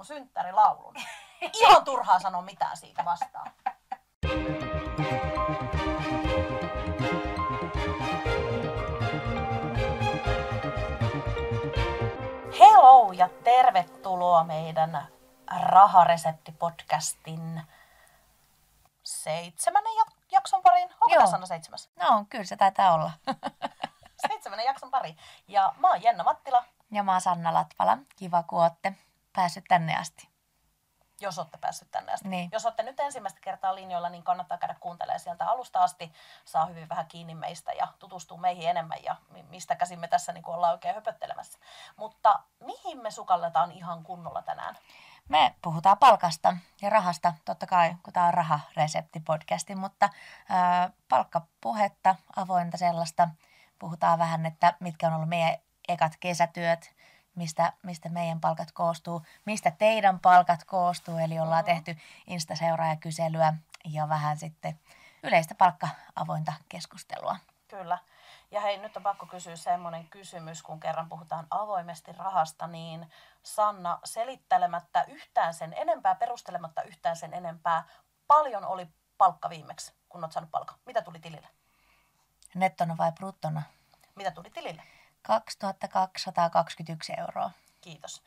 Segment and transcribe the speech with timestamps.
[0.00, 0.94] alkuun synttärilaulun.
[1.54, 3.52] Ihan turhaa sanoa mitään siitä vastaan.
[12.58, 15.06] Hello ja tervetuloa meidän
[15.60, 17.60] Raharesepti-podcastin
[19.02, 19.92] seitsemännen
[20.30, 20.90] jakson pariin.
[21.00, 21.26] Onko Joo.
[21.26, 21.90] sana seitsemäs?
[21.96, 23.10] No, kyllä se taitaa olla.
[24.28, 25.16] Seitsemännen jakson pari.
[25.48, 27.98] Ja mä oon Jenna Mattila, Ja mä oon Sanna Latvala.
[28.16, 28.94] Kiva, kun ootte
[29.40, 30.28] päässyt tänne asti.
[31.20, 32.28] jos olette päässyt tänne asti.
[32.28, 32.48] Niin.
[32.52, 36.12] Jos olette nyt ensimmäistä kertaa linjoilla, niin kannattaa käydä kuuntelemaan sieltä alusta asti.
[36.44, 40.32] Saa hyvin vähän kiinni meistä ja tutustuu meihin enemmän ja mi- mistä käsin me tässä
[40.32, 41.58] niin ollaan oikein höpöttelemässä.
[41.96, 44.76] Mutta mihin me sukalletaan ihan kunnolla tänään?
[45.28, 50.08] Me puhutaan palkasta ja rahasta, totta kai, kun tämä on raharesepti-podcasti, mutta
[50.48, 53.28] ää, palkkapuhetta, avointa sellaista.
[53.78, 55.56] Puhutaan vähän, että mitkä on ollut meidän
[55.88, 56.94] ekat kesätyöt,
[57.34, 61.18] mistä, mistä meidän palkat koostuu, mistä teidän palkat koostuu.
[61.18, 64.80] Eli ollaan tehty Insta-seuraajakyselyä ja vähän sitten
[65.22, 67.36] yleistä palkka-avointa keskustelua.
[67.68, 67.98] Kyllä.
[68.50, 73.10] Ja hei, nyt on pakko kysyä semmoinen kysymys, kun kerran puhutaan avoimesti rahasta, niin
[73.42, 77.84] Sanna, selittelemättä yhtään sen enempää, perustelematta yhtään sen enempää,
[78.26, 80.78] paljon oli palkka viimeksi, kun olet saanut palkan?
[80.86, 81.48] Mitä tuli tilille?
[82.54, 83.62] Nettona vai bruttona?
[84.14, 84.82] Mitä tuli tilille?
[85.22, 87.50] 2221 euroa.
[87.80, 88.22] Kiitos.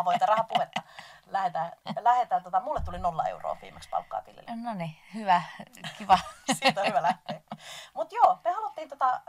[0.00, 0.82] Avointa rahapuhetta.
[1.26, 4.50] Lähetään, lähetään tota, mulle tuli nolla euroa viimeksi palkkaa tilille.
[4.56, 5.42] No niin, hyvä,
[5.98, 6.18] kiva.
[6.62, 7.40] Siitä on hyvä lähteä.
[7.94, 9.20] Mutta joo, me haluttiin tota,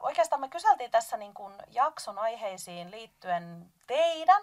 [0.00, 4.42] oikeastaan me kyseltiin tässä niin kun jakson aiheisiin liittyen teidän,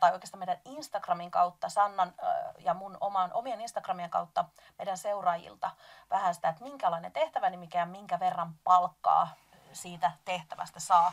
[0.00, 2.14] tai oikeastaan meidän Instagramin kautta, Sannan
[2.58, 4.44] ja mun oman, omien Instagramien kautta
[4.78, 5.70] meidän seuraajilta
[6.10, 9.28] vähän sitä, että minkälainen tehtävä, niin mikä minkä verran palkkaa
[9.72, 11.12] siitä tehtävästä saa.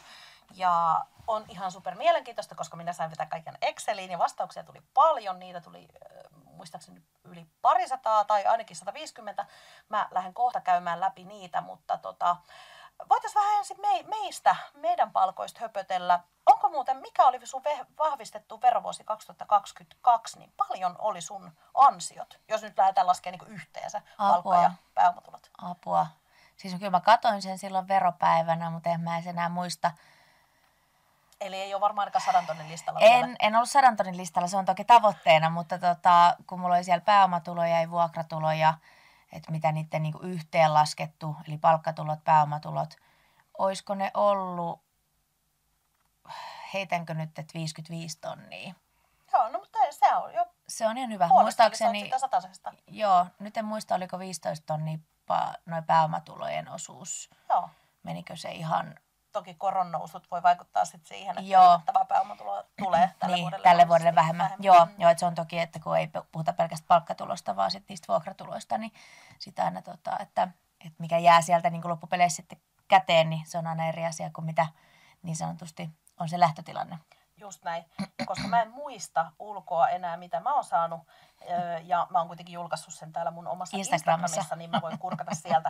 [0.53, 5.39] Ja on ihan super mielenkiintoista, koska minä sain vetää kaiken Exceliin ja vastauksia tuli paljon.
[5.39, 5.87] Niitä tuli
[6.45, 9.45] muistaakseni yli parisataa tai ainakin 150.
[9.89, 12.35] Mä lähden kohta käymään läpi niitä, mutta tota,
[13.09, 16.19] voitaisiin vähän ensin me, meistä, meidän palkoista höpötellä.
[16.45, 17.63] Onko muuten, mikä oli sun
[17.97, 24.37] vahvistettu verovuosi 2022, niin paljon oli sun ansiot, jos nyt lähdetään laskemaan niin yhteensä palkka
[24.37, 24.61] Apua.
[24.61, 25.49] ja pääomatulot?
[25.61, 26.07] Apua.
[26.57, 29.91] Siis kyllä mä katoin sen silloin veropäivänä, mutta en mä enää muista.
[31.41, 33.13] Eli ei ole varmaan ainakaan sadan tonnin listalla vielä.
[33.25, 36.83] En, en ollut sadan tonnin listalla, se on toki tavoitteena, mutta tota, kun mulla oli
[36.83, 38.73] siellä pääomatuloja ja vuokratuloja,
[39.33, 42.95] että mitä niiden niinku yhteen laskettu, eli palkkatulot, pääomatulot,
[43.57, 44.81] oisko ne ollut,
[46.73, 48.73] heitänkö nyt, että 55 tonnia?
[49.33, 51.27] Joo, no mutta se on jo Se on ihan hyvä.
[51.27, 52.73] puolesta, Muistaakseni, sitä satasesta.
[52.87, 57.29] joo, nyt en muista, oliko 15 tonnia pa, noin pääomatulojen osuus.
[57.49, 57.69] Joo.
[58.03, 58.99] Menikö se ihan
[59.31, 61.73] Toki koronnousut voi vaikuttaa sit siihen, että Joo.
[61.73, 63.63] otettava pääomatulo tulee tälle niin, vuodelle.
[63.63, 64.51] tälle vuodelle vähemmän.
[64.59, 64.91] Joo, Mm.
[64.97, 68.77] joo, että se on toki, että kun ei puhuta pelkästään palkkatulosta, vaan sitten niistä vuokratuloista,
[68.77, 68.91] niin
[69.39, 70.47] sitä aina, tota, että,
[70.85, 74.45] että mikä jää sieltä niin loppupeleissä sitten käteen, niin se on aina eri asia kuin
[74.45, 74.67] mitä
[75.23, 75.89] niin sanotusti
[76.19, 76.97] on se lähtötilanne.
[77.37, 77.85] Just näin,
[78.25, 81.01] koska mä en muista ulkoa enää, mitä mä oon saanut.
[81.83, 84.25] Ja mä oon kuitenkin julkaissut sen täällä mun omassa Instagramissa.
[84.25, 85.69] Instagramissa, niin mä voin kurkata sieltä.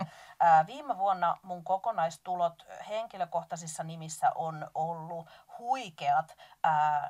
[0.67, 6.37] Viime vuonna mun kokonaistulot henkilökohtaisissa nimissä on ollut huikeat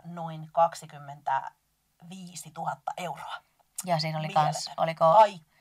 [0.06, 3.36] noin 25 000 euroa.
[3.86, 4.46] Ja siinä oli Mieletön.
[4.46, 5.06] kans, oliko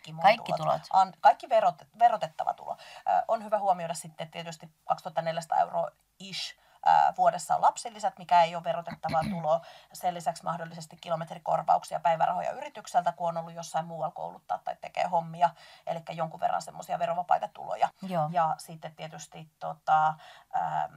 [0.06, 0.82] Kaikki mun kaikki tulot?
[0.92, 2.76] An, kaikki verot, verotettava tulo.
[3.08, 6.56] Ö, on hyvä huomioida sitten että tietysti 2400 euroa ish
[7.16, 9.60] vuodessa on lapsilisät, mikä ei ole verotettavaa tuloa.
[9.92, 15.50] Sen lisäksi mahdollisesti kilometrikorvauksia, päivärahoja yritykseltä, kun on ollut jossain muualla kouluttaa tai tekee hommia.
[15.86, 17.88] Eli jonkun verran semmoisia verovapaita tuloja.
[18.02, 18.28] Joo.
[18.32, 20.06] Ja sitten tietysti tota,
[20.56, 20.94] ähm,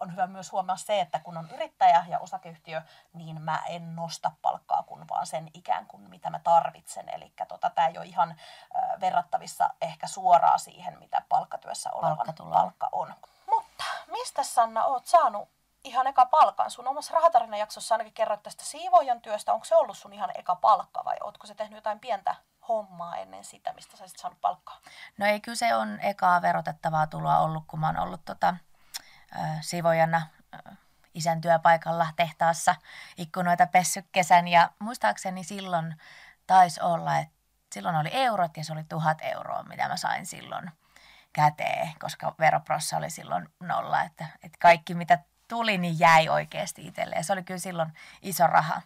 [0.00, 2.82] on hyvä myös huomata se, että kun on yrittäjä ja osakeyhtiö,
[3.12, 7.08] niin mä en nosta palkkaa kun vaan sen ikään kuin mitä mä tarvitsen.
[7.08, 12.88] Eli tota, tämä ei ole ihan äh, verrattavissa ehkä suoraan siihen, mitä palkkatyössä olevan palkka
[12.92, 13.14] on.
[14.10, 15.48] Mistä Sanna oot saanut
[15.84, 16.70] ihan eka palkan?
[16.70, 19.52] Sun omassa rahatarinajaksossa ainakin kerroit tästä siivoojan työstä.
[19.52, 22.36] Onko se ollut sun ihan eka palkka vai ootko se tehnyt jotain pientä
[22.68, 24.78] hommaa ennen sitä, mistä sä olisit saanut palkkaa?
[25.18, 28.54] No ei, kyllä se on ekaa verotettavaa tuloa ollut, kun mä oon ollut tota,
[29.40, 30.78] äh, sivojana äh,
[31.14, 32.74] isän työpaikalla tehtaassa
[33.16, 34.48] ikkunoita pessy kesän.
[34.48, 35.96] Ja muistaakseni silloin
[36.46, 37.34] taisi olla, että
[37.72, 40.70] silloin oli eurot ja se oli tuhat euroa, mitä mä sain silloin
[41.32, 44.02] käteen, koska veroprossa oli silloin nolla.
[44.02, 45.18] Että, että kaikki mitä
[45.48, 47.16] tuli, niin jäi oikeasti itselle.
[47.16, 47.92] Ja se oli kyllä silloin
[48.22, 48.82] iso raha.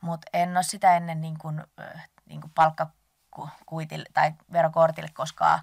[0.00, 1.64] Mutta en ole sitä ennen niin kuin,
[2.26, 5.60] niin kuin palkkakuitille tai verokortille koskaan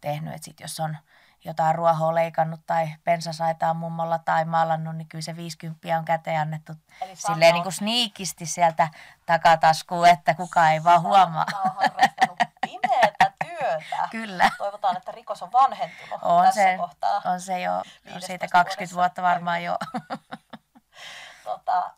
[0.00, 0.34] tehnyt.
[0.34, 0.96] Että sit jos on
[1.44, 6.72] jotain ruohoa leikannut tai pensasaitaa mummolla tai maalannut, niin kyllä se 50 on käteen annettu
[7.00, 8.88] Eli silleen niin kuin sniikisti sieltä
[9.26, 11.46] takataskuun, että kukaan ei vaan huomaa.
[13.88, 14.08] Työtä.
[14.10, 14.50] Kyllä.
[14.58, 17.22] Toivotaan, että rikos on vanhentunut on tässä se, kohtaa.
[17.24, 17.72] On se jo,
[18.14, 19.76] on siitä 20 vuotta varmaan jo.
[21.44, 21.90] tota,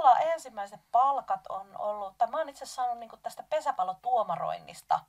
[0.00, 5.00] mulla ensimmäiset palkat on ollut, tai mä oon itse saanut niin tästä pesäpallotuomaroinnista,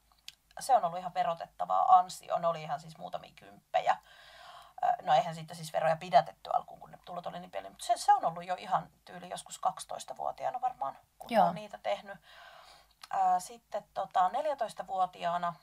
[0.59, 3.97] se on ollut ihan verotettavaa ansio, ne oli ihan siis muutamia kymppejä.
[5.01, 7.93] No eihän siitä siis veroja pidätetty alkuun, kun ne tulot oli niin pieni, mutta se,
[7.97, 11.45] se on ollut jo ihan tyyli joskus 12-vuotiaana varmaan, kun Joo.
[11.45, 12.17] on niitä tehnyt.
[13.39, 15.53] Sitten tota, 14-vuotiaana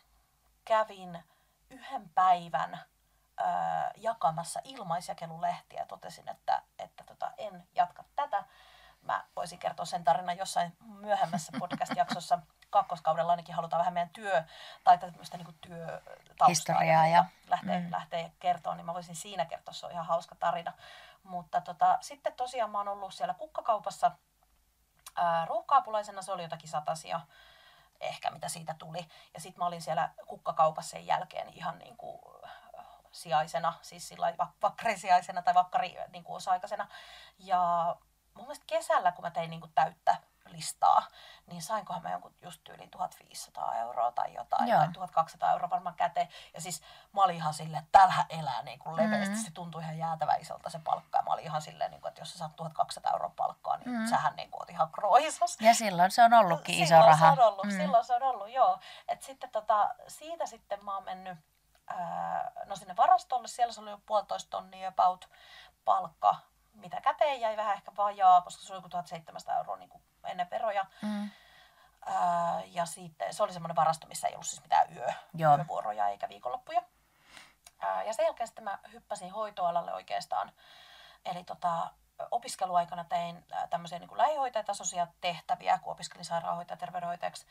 [0.69, 1.25] kävin
[1.71, 2.81] yhden päivän
[3.97, 8.45] jakamassa ilmaisjakelulehtiä ja totesin, että, että tota, en jatka tätä.
[9.03, 12.39] Mä voisin kertoa sen tarinan jossain myöhemmässä podcast-jaksossa.
[12.71, 14.45] Kakkoskaudella ainakin halutaan vähän meidän työ
[14.85, 17.91] tai tämmöistä niin työtaustaa ja, ja lähtee, mm.
[17.91, 20.73] lähtee kertoa, niin mä voisin siinä kertoa, se on ihan hauska tarina.
[21.23, 24.11] Mutta tota, sitten tosiaan mä oon ollut siellä kukkakaupassa
[25.47, 27.21] ruuhkaapulaisena, se oli jotakin satasia
[28.01, 29.09] ehkä, mitä siitä tuli.
[29.35, 32.21] Ja sitten mä olin siellä kukkakaupassa sen jälkeen ihan niin kuin
[33.13, 36.89] sijaisena, siis sillä vakkarisijaisena tai vakkari niin kuin osa-aikaisena.
[37.39, 37.97] Ja
[38.35, 40.17] mun mielestä kesällä, kun mä tein niin kuin täyttä
[40.53, 41.09] listaa,
[41.47, 44.79] niin sainkohan mä jonkun just tyyliin 1500 euroa tai jotain, Joo.
[44.79, 46.29] tai 1200 euroa varmaan käteen.
[46.55, 49.43] Ja siis mä olin ihan silleen, että täällähän elää niin kuin leveästi, mm.
[49.43, 51.19] se tuntui ihan jäätävä isolta se palkka.
[51.19, 53.91] Ja mä olin ihan silleen, niin kuin, että jos sä saat 1200 euroa palkkaa, niin
[53.91, 54.07] mm.
[54.07, 55.61] sähän niin kuin, oot ihan kroisas.
[55.61, 57.35] Ja silloin se on ollutkin iso silloin raha.
[57.35, 57.71] Se on ollut, mm.
[57.71, 58.79] Silloin se on ollut, joo.
[59.09, 61.39] Et sitten tota, siitä sitten mä oon mennyt
[62.65, 65.31] no sinne varastolle, siellä se oli jo puolitoista tonnia about
[65.85, 66.37] palkka,
[66.75, 70.51] mitä käteen jäi vähän ehkä vajaa, koska se oli joku 1700 euroa niin kuin ennen
[70.51, 70.87] veroja.
[71.03, 71.31] Mm.
[72.07, 75.57] Ää, ja sitten se oli semmoinen varasto, missä ei ollut siis mitään yö, Joo.
[75.57, 76.83] yövuoroja eikä viikonloppuja.
[77.81, 80.53] Ää, ja sen jälkeen sitten mä hyppäsin hoitoalalle oikeastaan.
[81.25, 81.91] Eli tota,
[82.31, 87.47] opiskeluaikana tein tämmöisiä niin lähihoitajatasoisia tehtäviä, kun opiskelin sairaanhoitaja terveydenhoitajaksi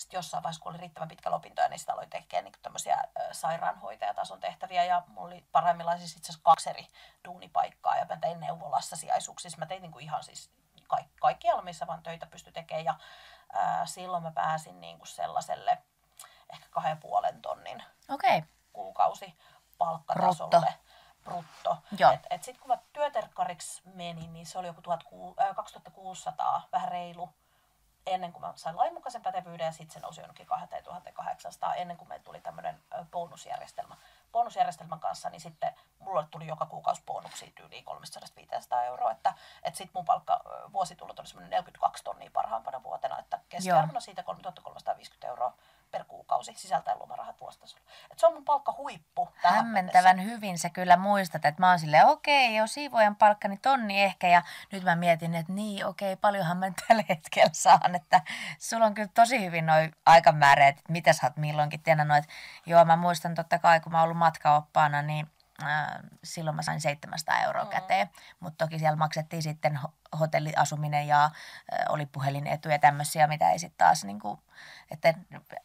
[0.00, 4.40] sitten jossain vaiheessa, kun oli riittävän pitkä opintoja, niin sitä aloin tekemään niin tämmöisiä sairaanhoitajatason
[4.40, 4.84] tehtäviä.
[4.84, 6.86] Ja mulla oli parhaimmillaan siis itse asiassa kaksi eri
[7.24, 7.96] duunipaikkaa.
[7.96, 9.58] Ja mä tein neuvolassa sijaisuuksissa.
[9.58, 10.50] Mä tein niin kuin ihan siis
[10.90, 12.84] kaikki, kaikkialla, missä vaan töitä pystyi tekemään.
[12.84, 12.94] Ja
[13.52, 15.78] ää, silloin mä pääsin niin kuin sellaiselle
[16.52, 18.42] ehkä kahden puolen tonnin okay.
[18.72, 19.38] kuukausi
[19.78, 20.74] palkkatasolle.
[21.24, 21.76] Brutto.
[21.80, 22.12] brutto.
[22.12, 24.82] Et, et sitten kun mä työterkkariksi menin, niin se oli joku
[25.56, 27.34] 2600, vähän reilu
[28.06, 32.24] ennen kuin mä sain lainmukaisen pätevyyden ja sitten se nousi jonnekin 2800 ennen kuin meillä
[32.24, 33.96] tuli tämmöinen bonusjärjestelmä.
[34.32, 37.84] Bonusjärjestelmän kanssa niin sitten mulle tuli joka kuukausi bonuksia tyyliin
[38.74, 40.40] 300-500 euroa, että, että sitten mun palkka
[40.72, 45.54] vuositulot oli semmoinen 42 tonnia parhaimpana vuotena, että keskiarvona siitä 3350 euroa
[45.90, 47.84] per kuukausi sisältäen lomarahat vuositasolla.
[48.12, 50.34] Et se on mun palkka huippu Hämmentävän mennessä.
[50.34, 54.28] hyvin sä kyllä muistat, että mä oon silleen, okei, okay, jo siivoajan palkkani tonni ehkä,
[54.28, 54.42] ja
[54.72, 58.20] nyt mä mietin, että niin, okei, okay, paljonhan mä tällä hetkellä saan, että
[58.58, 62.24] sulla on kyllä tosi hyvin noin aikamääreet, että mitä sä oot milloinkin tienannut,
[62.66, 65.30] joo, mä muistan totta kai, kun mä oon ollut matkaoppaana, niin
[66.24, 67.70] silloin mä sain 700 euroa mm.
[67.70, 69.78] käteen, mutta toki siellä maksettiin sitten
[70.20, 71.30] hotelliasuminen ja
[71.88, 74.38] oli puhelinetu ja tämmöisiä, mitä ei sitten taas niin kuin,
[74.90, 75.14] että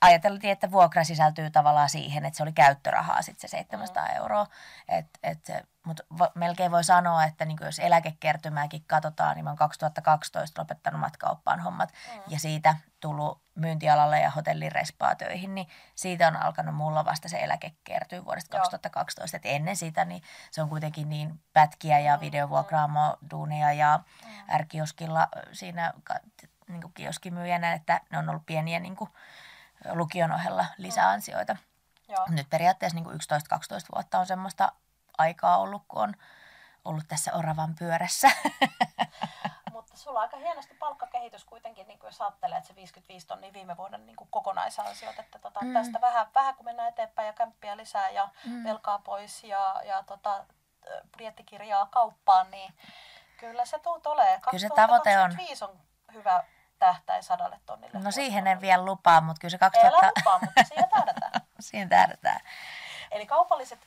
[0.02, 4.16] ajateltiin, että vuokra sisältyy tavallaan siihen, että se oli käyttörahaa sitten se 700 mm.
[4.16, 4.48] euroa,
[4.90, 5.52] et, et,
[5.86, 6.04] mutta
[6.36, 11.92] melkein voi sanoa, että niin jos eläkekertymääkin katsotaan, niin mä oon 2012 lopettanut matkaoppaan hommat
[11.92, 12.22] mm.
[12.28, 17.74] ja siitä tullut myyntialalle ja hotellirespaa töihin, niin siitä on alkanut mulla vasta se eläke
[17.84, 18.62] kertyy vuodesta Joo.
[18.62, 19.38] 2012.
[19.38, 24.32] Et ennen sitä niin se on kuitenkin niin pätkiä ja mm, videovuokraamo duunia ja mm.
[24.51, 25.94] Ärkioskilla siinä
[26.68, 29.10] niin kuin kioskimyyjänä, että ne on ollut pieniä niin kuin
[29.94, 31.54] lukion ohella lisäansioita.
[31.54, 31.60] Mm.
[32.13, 32.25] Joo.
[32.30, 33.10] Nyt periaatteessa niin 11-12
[33.96, 34.72] vuotta on semmoista
[35.18, 36.15] aikaa ollut, kun on
[36.86, 38.32] ollut tässä oravan pyörässä.
[39.72, 43.54] Mutta sulla on aika hienosti palkkakehitys kuitenkin, niin kuin jos ajattelee, että se 55 tonnia
[43.54, 45.74] viime vuoden niin kuin kokonaisansiot, että tota, mm.
[45.74, 48.63] tästä vähän, vähän kun mennään eteenpäin ja kämppiä lisää ja mm.
[48.63, 50.46] velkaa pois ja, ja tota,
[51.12, 52.74] budjettikirjaa kauppaan, niin
[53.38, 54.42] kyllä se tuut olemaan.
[54.42, 55.38] Kyllä se tavoite on.
[55.62, 55.80] on
[56.13, 56.44] hyvä
[56.80, 58.00] tähtäin sadalle tonnille.
[58.00, 60.06] No siihen en vielä lupaa, mutta kyllä se 2000...
[60.06, 61.32] Ei lupaa, mutta siihen tähdätään.
[61.60, 62.39] siihen tähdätään.
[63.12, 63.80] Eli kaupalliset,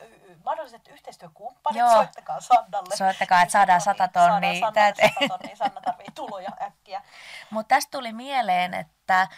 [0.45, 1.91] mahdolliset yhteistyökumppanit, Joo.
[1.91, 2.97] soittakaa Sandalle.
[2.97, 4.61] Soittakaa, että saadaan 100 tonnia.
[4.61, 7.03] Saadaan 100 tonnia, Sanna tarvii tuloja äkkiä.
[7.51, 9.29] Mutta tästä tuli mieleen, että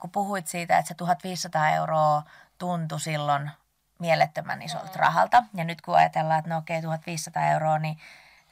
[0.00, 2.22] kun puhuit siitä, että se 1500 euroa
[2.58, 3.50] tuntui silloin
[3.98, 5.00] mielettömän isolta mm.
[5.00, 5.44] rahalta.
[5.54, 7.98] Ja nyt kun ajatellaan, että no okei, okay, 1500 euroa, niin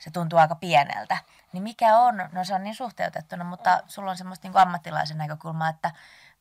[0.01, 1.19] se tuntuu aika pieneltä.
[1.53, 3.83] Niin mikä on, no se on niin suhteutettuna, mutta mm.
[3.87, 5.91] sulla on semmoista niin ammattilaisen näkökulmaa, että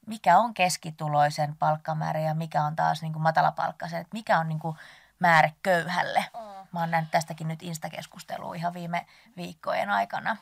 [0.06, 4.60] mikä on keskituloisen palkkamäärä ja mikä on taas niin kuin matalapalkkaisen, että mikä on niin
[4.60, 4.78] kuin
[5.20, 6.26] määrä köyhälle.
[6.34, 6.68] Mm.
[6.72, 9.06] Mä oon nähnyt tästäkin nyt Insta-keskustelua ihan viime
[9.38, 10.38] viikkojen aikana.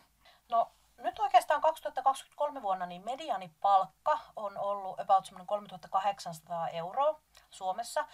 [0.51, 7.19] No nyt oikeastaan 2023 vuonna niin medianipalkka on ollut about semmoinen 3800 euroa
[7.49, 8.05] Suomessa.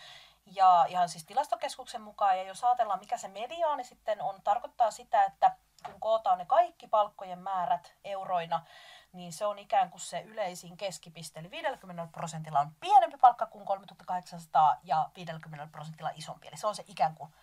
[0.45, 5.23] Ja ihan siis tilastokeskuksen mukaan, ja jos ajatellaan mikä se mediaani sitten on, tarkoittaa sitä,
[5.23, 8.65] että kun kootaan ne kaikki palkkojen määrät euroina,
[9.13, 11.39] niin se on ikään kuin se yleisin keskipiste.
[11.39, 16.47] Eli 50 prosentilla on pienempi palkka kuin 3800 ja 50 prosentilla isompi.
[16.47, 17.33] Eli se on se ikään kuin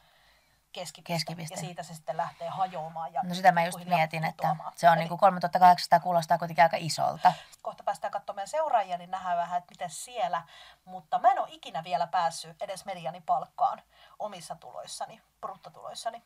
[0.73, 1.13] keskipiste.
[1.13, 1.55] Keskipiste.
[1.55, 3.13] Ja siitä se sitten lähtee hajoamaan.
[3.13, 6.63] Ja No sitä mä just mietin, että se on Eli niin kuin 3800 kuulostaa kuitenkin
[6.65, 7.33] aika isolta.
[7.63, 10.43] kohta päästään katsomaan seuraajia, niin nähdään vähän, että miten siellä.
[10.85, 13.83] Mutta mä en ole ikinä vielä päässyt edes mediani palkkaan
[14.19, 16.23] omissa tuloissani, bruttotuloissani.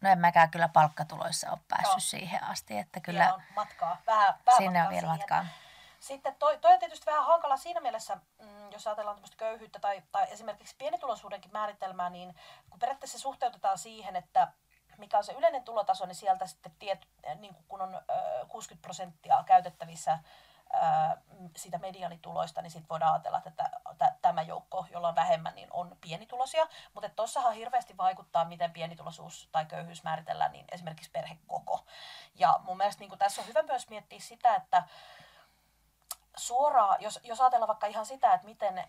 [0.00, 2.00] No en mäkään kyllä palkkatuloissa ole päässyt Joo.
[2.00, 3.24] siihen asti, että Kyllä.
[3.24, 5.18] kyllä on matkaa, vähän, vähän sinne matkaa on vielä siihen.
[5.18, 5.46] matkaa.
[6.00, 10.02] Sitten toi, toi on tietysti vähän hankala siinä mielessä, mm, jos ajatellaan tämmöistä köyhyyttä tai,
[10.12, 12.34] tai esimerkiksi pienituloisuudenkin määritelmää, niin
[12.70, 14.48] kun periaatteessa se suhteutetaan siihen, että
[14.98, 17.06] mikä on se yleinen tulotaso, niin sieltä sitten tiet,
[17.38, 18.00] niin kuin kun on ö,
[18.48, 20.18] 60 prosenttia käytettävissä
[21.56, 25.68] siitä medianituloista, niin sitten voidaan ajatella, että tä- tä- tämä joukko, jolla on vähemmän, niin
[25.70, 26.66] on pienituloisia.
[26.94, 31.84] Mutta tuossahan hirveästi vaikuttaa, miten pienituloisuus tai köyhyys määritellään, niin esimerkiksi perhekoko.
[32.34, 34.82] Ja mun mielestä niin tässä on hyvä myös miettiä sitä, että
[36.38, 38.86] suoraan, jos, jos ajatellaan vaikka ihan sitä, että miten äh,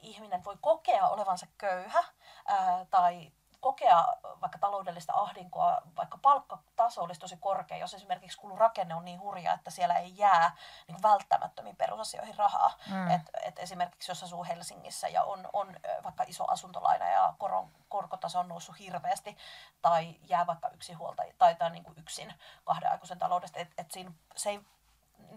[0.00, 2.04] ihminen voi kokea olevansa köyhä
[2.46, 4.06] ää, tai kokea
[4.40, 9.70] vaikka taloudellista ahdinkoa, vaikka palkkataso olisi tosi korkea, jos esimerkiksi kulurakenne on niin hurja, että
[9.70, 10.56] siellä ei jää
[10.88, 12.72] niin välttämättömiin perusasioihin rahaa.
[12.90, 13.10] Mm.
[13.10, 18.38] Et, et esimerkiksi jos asuu Helsingissä ja on, on vaikka iso asuntolaina ja koron, korkotaso
[18.38, 19.36] on noussut hirveästi,
[19.82, 24.12] tai jää vaikka yksinhuolta tai, tai niin kuin yksin kahden aikuisen taloudesta, että et siinä
[24.36, 24.60] se ei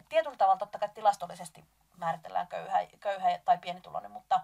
[0.10, 1.66] tietyllä tavalla totta kai tilastollisesti
[1.98, 4.42] määritellään köyhä, köyhä tai pienituloinen, mutta,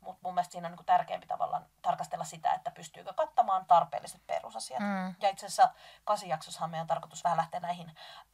[0.00, 4.80] mutta mun mielestä siinä on niin tärkeämpi tavallaan tarkastella sitä, että pystyykö kattamaan tarpeelliset perusasiat.
[4.80, 5.14] Mm.
[5.20, 5.70] Ja itse asiassa
[6.04, 7.92] kasijaksossahan meidän on tarkoitus vähän lähteä näihin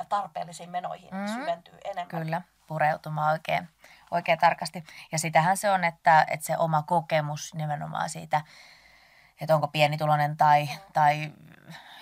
[0.09, 1.27] tarpeellisiin menoihin Mm.
[1.27, 2.09] syventyy enemmän.
[2.09, 3.69] Kyllä, pureutumaan oikein,
[4.11, 4.85] oikein tarkasti.
[5.13, 8.41] Ja sitähän se on, että, että se oma kokemus nimenomaan siitä,
[9.41, 11.33] että onko pienituloinen tai, tai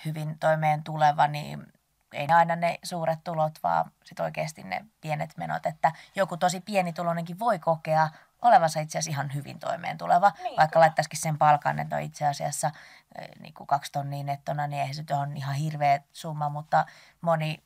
[0.05, 1.73] hyvin toimeen tuleva, niin
[2.13, 5.67] ei ne aina ne suuret tulot, vaan sit oikeasti ne pienet menot.
[5.67, 8.09] Että joku tosi pienituloinenkin voi kokea
[8.43, 10.81] olevansa itse asiassa ihan hyvin toimeen tuleva, Niin, vaikka kyllä.
[10.81, 12.71] laittaisikin sen palkan, että on itse asiassa
[13.19, 16.87] eh, niin kuin kaksi tonnia nettona, niin eihän se nyt ole ihan hirveä summa, mutta
[17.21, 17.63] moni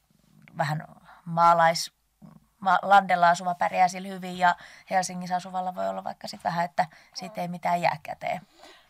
[0.58, 0.84] vähän
[1.24, 1.92] maalais,
[2.60, 4.54] ma- landella asuva pärjää sillä hyvin ja
[4.90, 8.40] Helsingissä asuvalla voi olla vaikka sitten vähän, että siitä ei mitään jää käteen.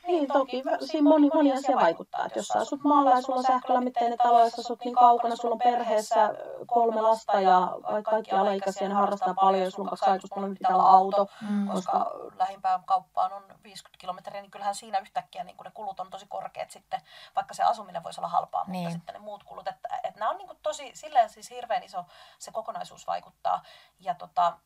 [0.07, 2.27] Niin, toki siinä moni, moni asia vaikuttaa.
[2.27, 5.53] Että jos sä asut maalla ja sulla on sähkölämmitteinen talo, jos asut niin kaukana, sulla
[5.53, 6.35] on perheessä
[6.67, 7.69] kolme lasta ja
[8.03, 11.29] kaikki alaikäisiä ne harrastaa paljon, jos sulla on kaksi aikuista, niin pitää olla auto.
[11.41, 11.69] Mm.
[11.69, 16.27] koska lähimpään kauppaan on 50 kilometriä, niin kyllähän siinä yhtäkkiä niin ne kulut on tosi
[16.29, 17.01] korkeat sitten,
[17.37, 18.93] vaikka se asuminen voisi olla halpaa, mutta Niin.
[18.93, 22.05] sitten ne muut kulut, että, että nämä on niin tosi, silleen siis hirveän iso
[22.39, 23.63] se kokonaisuus vaikuttaa.
[24.01, 24.59] Ja tota,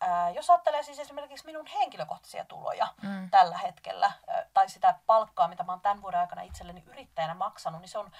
[0.00, 3.30] ää, jos ajattelee siis esimerkiksi minun henkilökohtaisia tuloja Mm.
[3.30, 7.80] tällä hetkellä, ää, tai sitä palkkaa, mitä mä oon tämän vuoden aikana itselleni yrittäjänä maksanut,
[7.80, 8.10] niin se on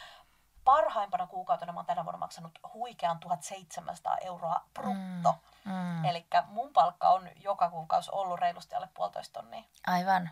[0.64, 5.34] parhaimpana kuukautena mä oon tänä vuonna maksanut huikean 1700 euroa brutto.
[5.64, 5.72] Mm.
[5.72, 6.04] Mm.
[6.04, 9.62] Eli mun palkka on joka kuukausi ollut reilusti alle puolitoista tonnia.
[9.86, 10.30] Aivan.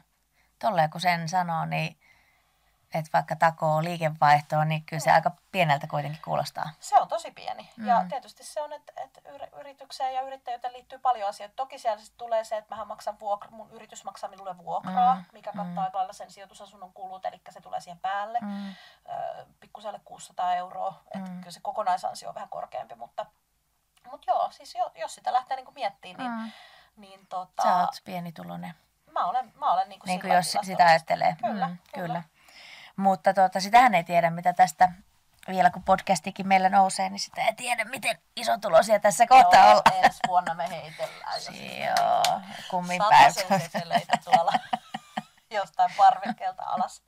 [0.59, 1.99] Tolleen kun sen sanoo, niin
[2.99, 6.71] että vaikka takoo liikevaihtoa, niin kyllä se aika pieneltä kuitenkin kuulostaa.
[6.81, 7.71] Se on tosi pieni.
[7.77, 7.87] Mm.
[7.87, 8.09] Ja Mm.
[8.09, 11.55] tietysti se on, että, että yri- yritykseen ja yrittäjyyteen liittyy paljon asioita.
[11.57, 15.25] Toki siellä sitten tulee se, että mähän maksan vuokra, mun yritys maksaa minulle vuokraa, Mm,
[15.33, 15.59] mikä mm.
[15.59, 18.39] kattaa aika lailla sen sijoitusasunnon kulut, eli se tulee siihen päälle.
[18.41, 18.49] Mm.
[18.49, 18.75] Mm.
[19.61, 21.39] Pikkuselle 600 euroa, että Mm.
[21.39, 23.27] kyllä se kokonaisansio on vähän korkeampi, mutta,
[24.11, 26.53] mutta joo, siis jo, jos sitä lähtee niin miettimään, niin, Mm.
[26.97, 28.75] niin tota, Sä oot pienituloinen,
[29.13, 31.37] mä olen, mä olen niin kuin niin kuin jos sitä ajattelee.
[31.41, 32.07] Kyllä, mm, kyllä.
[32.07, 32.23] kyllä.
[32.97, 34.93] Mutta tuota, sitähän ei tiedä, mitä tästä
[35.49, 40.05] vielä kun podcastikin meillä nousee, niin sitä ei tiedä, miten isotuloisia tässä kohtaa Joo, ollaan.
[40.05, 41.41] ensi vuonna me heitellään.
[41.87, 43.33] Joo, kummin päin.
[43.33, 44.53] Seteleitä tuolla
[45.51, 47.03] jostain parvekkeelta alas.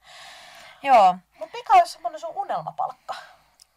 [0.83, 3.15] Joo, Mutta mikä olisi semmoinen sun unelmapalkka?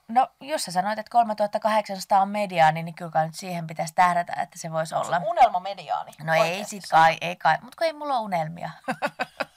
[0.08, 4.60] no jos sä sanoit, että 3800 on mediaani, niin kyllä nyt siihen pitäisi tähdätä, että
[4.60, 5.20] se voisi olla.
[5.20, 6.12] Sun unelmamediaani.
[6.24, 6.82] No ei oikeasti.
[6.82, 8.70] sit kai, ei kai, mutta kun ei mulla ole unelmia.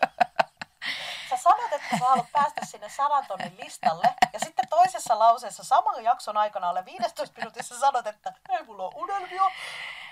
[1.42, 6.36] Sanot, että sä haluat päästä sinne sadan tonnin listalle, ja sitten toisessa lauseessa saman jakson
[6.36, 9.42] aikana alle 15 minuutissa sanot, että ei mulla ole unelmia.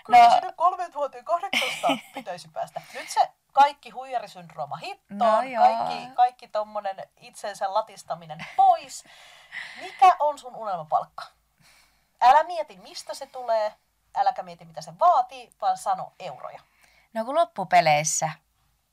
[0.04, 0.30] Kyllä No.
[0.30, 2.82] sinne 3800 pitäisi päästä.
[2.94, 3.20] Nyt se
[3.52, 5.64] kaikki huijarisyndrooma hittoon, No joo.
[5.64, 9.04] kaikki, kaikki tommonen itsensä latistaminen pois.
[9.80, 11.25] Mikä on sun unelmapalkka?
[12.20, 13.75] Älä mieti, mistä se tulee,
[14.14, 16.60] äläkä mieti, mitä se vaatii, vaan sano euroja.
[17.12, 18.30] No kun loppupeleissä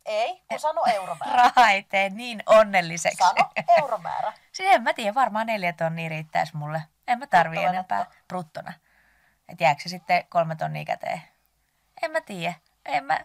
[0.08, 1.36] Ei, kun sano euromäärä.
[1.36, 3.18] Raha ei tee niin onnelliseksi.
[3.18, 4.34] Sano euromäärä.
[4.52, 6.82] Siis en mä tiedä, varmaan neljä tonnia riittäisi mulle.
[7.08, 8.16] En mä tarvii Bruttona enempää netto.
[8.28, 8.74] bruttona.
[9.50, 11.22] Et jääkö se sitten kolme tonnia käteen?
[12.02, 12.54] En mä tiedä.
[12.86, 13.20] En mä...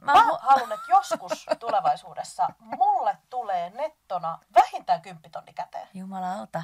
[0.00, 5.88] Mä, Mä haluan, että joskus tulevaisuudessa mulle tulee nettona vähintään kymppitonni käteen.
[5.94, 6.62] Jumalauta.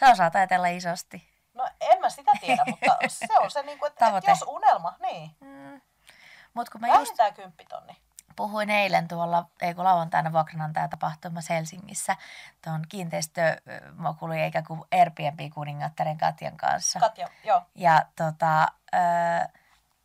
[0.00, 1.28] Sä osaat ajatella isosti.
[1.54, 4.94] No en mä sitä tiedä, mutta se on se, niin kuin, että, että jos unelma,
[4.98, 5.80] niin Mm.
[6.54, 7.96] Mut kun mä just vähintään kymppitonni.
[8.36, 12.16] Puhuin eilen tuolla, ei kun lauantaina vuokranantaja tapahtumassa Helsingissä,
[12.64, 17.00] tuon kiinteistömokuli eikä kuin Airbnb-kuningattaren Katjan kanssa.
[17.00, 17.62] Katja, joo.
[17.74, 19.00] Ja tota, öö,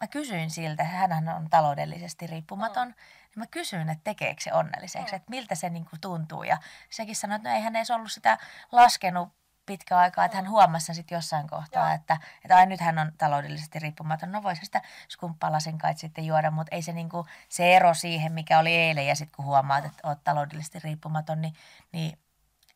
[0.02, 2.94] mä kysyin siltä, hän on taloudellisesti riippumaton, mm.
[2.94, 5.16] niin mä kysyin, että tekeekö se onnelliseksi, Mm.
[5.16, 6.44] että miltä se niinku tuntuu.
[6.44, 6.58] Ja
[6.90, 8.38] sekin sanoi, että no ei hän edes ollut sitä
[8.72, 9.30] laskenut
[9.68, 11.96] pitkä aikaa, että hän huomasi sen sitten jossain kohtaa, Joo.
[11.96, 14.32] että, että ai nyt hän on taloudellisesti riippumaton.
[14.32, 18.60] No voisi sitä skumppalasin kai sitten juoda, mutta ei se, niinku, se ero siihen, mikä
[18.60, 21.54] oli eilen ja sitten kun huomaat, että olet taloudellisesti riippumaton, niin,
[21.92, 22.20] niin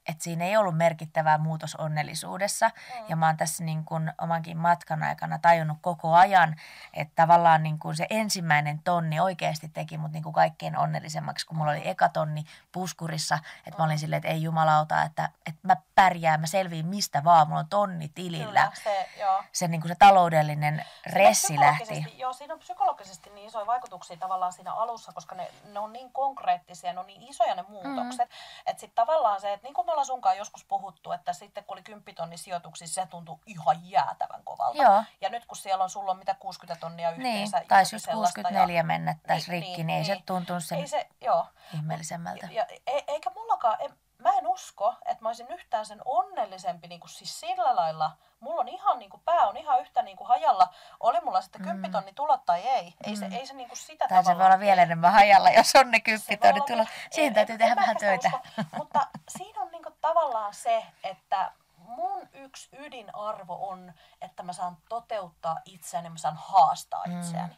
[0.07, 2.67] että siinä ei ollut merkittävää muutos onnellisuudessa.
[2.67, 3.05] Mm.
[3.09, 6.55] Ja mä oon tässä niin kun omankin matkan aikana tajunnut koko ajan,
[6.93, 11.57] että tavallaan niin kun se ensimmäinen tonni oikeasti teki mut niin kun kaikkein onnellisemmaksi, kun
[11.57, 13.39] mulla oli eka tonni puskurissa.
[13.67, 17.47] Että mä olin silleen, että ei jumalauta, että, että mä pärjään, mä selviin mistä vaan,
[17.47, 18.61] mulla on tonni tilillä.
[18.61, 19.43] Kyllä, se, joo.
[19.51, 22.05] Se, niin kun se taloudellinen ressi lähti.
[22.17, 26.11] Joo, siinä on psykologisesti niin isoja vaikutuksia tavallaan siinä alussa, koska ne, ne on niin
[26.11, 28.29] konkreettisia, ne on niin isoja ne muutokset.
[28.29, 28.35] Mm.
[28.65, 31.75] Että sitten tavallaan se, että niin kuin me ollaan sunkaan joskus puhuttu, että sitten kun
[31.75, 34.83] oli 10 tonnin sijoituksissa, se tuntui ihan jäätävän kovalta.
[34.83, 35.03] Joo.
[35.21, 37.51] Ja nyt kun siellä on, sulla on mitä 60 tonnia Niin, yhteensä.
[37.67, 40.23] tai jotakin just sellaista 64 mennä tässä Niin, rikki, niin, niin, ei se niin.
[40.25, 41.45] tuntunut sen Ei se, joo.
[41.73, 42.47] ihmeellisemmältä.
[42.51, 46.99] Ja, e- eikä mullakaan, en, mä en usko, että mä olisin yhtään sen onnellisempi niin
[46.99, 48.11] kuin siis sillä lailla.
[48.39, 50.67] Mulla on ihan niin kuin, pää on ihan yhtä niin kuin hajalla.
[50.99, 52.95] Oli mulla sitten kymppitonni tulot tai ei.
[53.03, 55.75] Ei se, ei se niin kuin sitä Tai se voi olla vielä enemmän hajalla, jos
[55.75, 56.83] on ne se kymppi voi tonni olla tulla.
[56.83, 58.27] vielä- Siihen en- täytyy tehdä vähän töitä.
[58.27, 64.77] usko, mutta siinä on niinku tavallaan se, että mun yksi ydinarvo on, että mä saan
[64.89, 67.19] toteuttaa itseäni, mä saan haastaa Mm.
[67.19, 67.57] itseäni.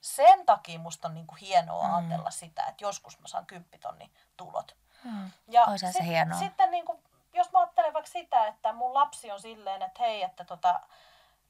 [0.00, 1.94] Sen takia musta on niinku hienoa Mm.
[1.94, 4.76] ajatella sitä, että joskus mä saan kymppitonni tulot.
[5.04, 5.30] Hmm.
[5.48, 6.38] Ja Oishan se hienoa.
[6.38, 7.00] Sitten niinku,
[7.32, 10.80] jos mä ajattelen vaikka sitä, että mun lapsi on silleen, että hei, että tota,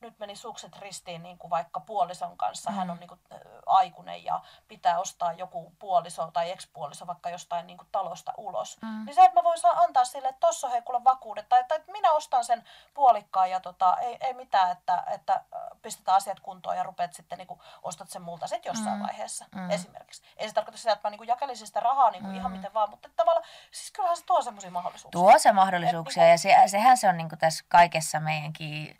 [0.00, 2.70] nyt meni sukset ristiin niin kuin vaikka puolison kanssa.
[2.70, 3.20] Hän on niin kuin,
[3.66, 8.78] aikuinen ja pitää ostaa joku puoliso tai ekspuoliso vaikka jostain niin kuin, talosta ulos.
[8.82, 9.04] Mm.
[9.04, 11.48] Niin se, että mä voin saa antaa sille, että tossa hei kuule vakuudet.
[11.48, 15.40] Tai, tai että minä ostan sen puolikkaan ja tota, ei, ei mitään, että, että äh,
[15.82, 19.02] pistetään asiat kuntoon ja rupeat sitten niin kuin, ostat sen multa sitten jossain Mm.
[19.02, 19.70] vaiheessa Mm.
[19.70, 20.22] esimerkiksi.
[20.36, 22.56] Ei se tarkoita sitä, että mä niin kuin, jakelisin sitä rahaa niin kuin, ihan Mm.
[22.56, 25.20] miten vaan, mutta että tavallaan, siis kyllähän se tuo semmoisia mahdollisuuksia.
[25.20, 28.98] Tuo se mahdollisuuksia Et ja se, sehän se on niin tässä kaikessa meidänkin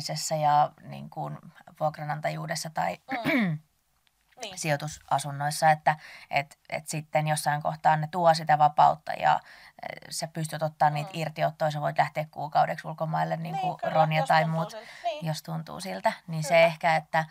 [0.00, 1.38] sijoittamisessa ja niin kuin
[1.80, 2.98] vuokranantajuudessa tai
[3.34, 3.58] Mm.
[4.42, 4.58] Niin.
[4.58, 5.96] sijoitusasunnoissa, että
[6.30, 9.40] et, et sitten jossain kohtaa ne tuo sitä vapautta ja
[9.82, 11.20] eh, sä pystyt ottaa niitä Mm.
[11.20, 14.86] irtiottoja, sä voit lähteä kuukaudeksi ulkomaille niin kuin kyllä, Ronja jos tai muut, siltä.
[15.04, 15.26] Niin.
[15.26, 16.12] jos tuntuu siltä.
[16.26, 16.60] Niin se Kyllä.
[16.66, 17.24] ehkä, että,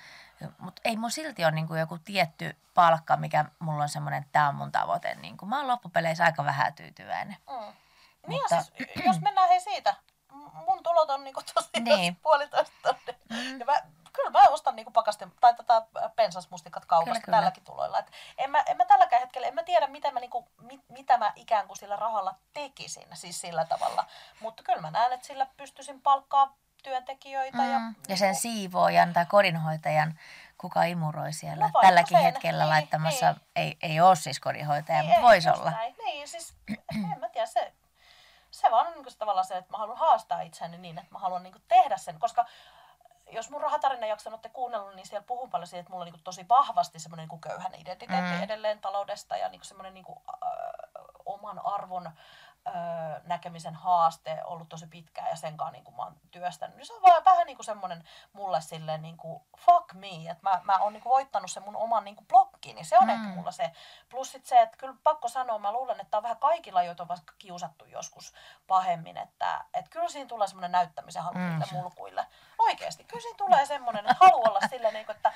[0.57, 4.31] mutta ei mun silti ole niin kuin joku tietty palkka, mikä mulla on semmoinen, että
[4.31, 5.15] tämä on mun tavoite.
[5.15, 7.37] Niin kuin mä oon loppupeleissä aika vähän tyytyväinen.
[7.49, 7.73] Mm.
[8.27, 9.95] Niin Mutta- ja siis, jos mennään hei siitä,
[10.67, 12.15] mun tulot on niinku tosi Niin.
[12.15, 13.15] puolitoista tonnia.
[13.29, 13.59] Mm.
[13.59, 13.81] Ja mä,
[14.13, 15.81] kyllä mä ostan niinku pakasten, tai tätä
[16.15, 17.37] pensasmustikat kaupasta Kyllä, kyllä.
[17.37, 17.99] tälläkin tuloilla.
[17.99, 21.17] Et en, mä, en mä tälläkään hetkellä, en mä tiedä mitä mä, niinku, mit, mitä
[21.17, 24.05] mä ikään kuin sillä rahalla tekisin, siis sillä tavalla.
[24.39, 27.63] Mutta kyllä mä näen, että sillä pystyisin palkkaa työntekijöitä.
[27.63, 27.95] Ja, Mm.
[28.07, 30.19] Ja sen siivoojan tai kodinhoitajan,
[30.57, 33.41] kuka imuroi siellä No tälläkin sen, hetkellä niin, laittamassa, niin.
[33.55, 35.71] ei, ei ole siis kodinhoitaja, Niin, mutta voisi olla.
[35.71, 35.95] Näin.
[36.05, 36.53] Niin, siis
[37.13, 37.73] en mä tiedä, se,
[38.55, 41.19] se vaan on niin se tavallaan se, että mä haluan haastaa itseäni niin, että mä
[41.19, 42.45] haluan niin tehdä sen, koska
[43.31, 46.23] jos mun rahatarina jakson olette kuunnellut, niin siellä puhun paljon siitä, että mulla on niin
[46.23, 48.37] tosi vahvasti semmoinen niin köyhän identiteetti Mm.
[48.37, 48.43] mm.
[48.43, 50.39] edelleen taloudesta ja niin semmoinen niin kuin, äh,
[51.25, 52.13] oman arvon äh,
[53.23, 56.75] näkemisen haaste ollut tosi pitkään ja sen kanssa niin kuin mä oon työstänyt.
[56.77, 60.49] Niin se on vaan vähän niin kuin semmoinen mulle silleen niin kuin fuck me, että
[60.49, 62.83] mä, mä oon niin kuin voittanut sen mun oman niin kuin blokkini.
[62.83, 63.11] Se on Mm.
[63.11, 63.23] mm.
[63.23, 63.71] ehkä mulla se.
[64.09, 67.07] Plus sit se, että kyllä pakko sanoa, mä luulen, että on vähän kaikilla, joita on
[67.07, 68.33] vaikka kiusattu joskus
[68.67, 71.61] pahemmin, että, että kyllä siinä tulee semmoinen näyttämisen halu Mm.
[71.71, 72.25] mulkuille.
[72.59, 75.33] Oikeesti, kyllä siinä tulee semmoinen, että haluaa olla silleen, niin kuin, että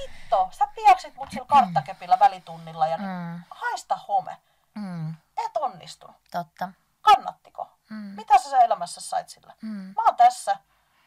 [0.00, 3.04] hitto, sä piaksit mut sillä karttakepillä välitunnilla ja mm.
[3.04, 4.36] Mm, haista home.
[4.74, 5.14] mm,
[5.56, 6.16] Et onnistunut.
[6.30, 6.68] totta.
[7.02, 7.68] Kannattiko?
[7.90, 9.54] Mm, Mitä sä elämässä sait sillä?
[9.62, 10.56] mm, Mä oon tässä.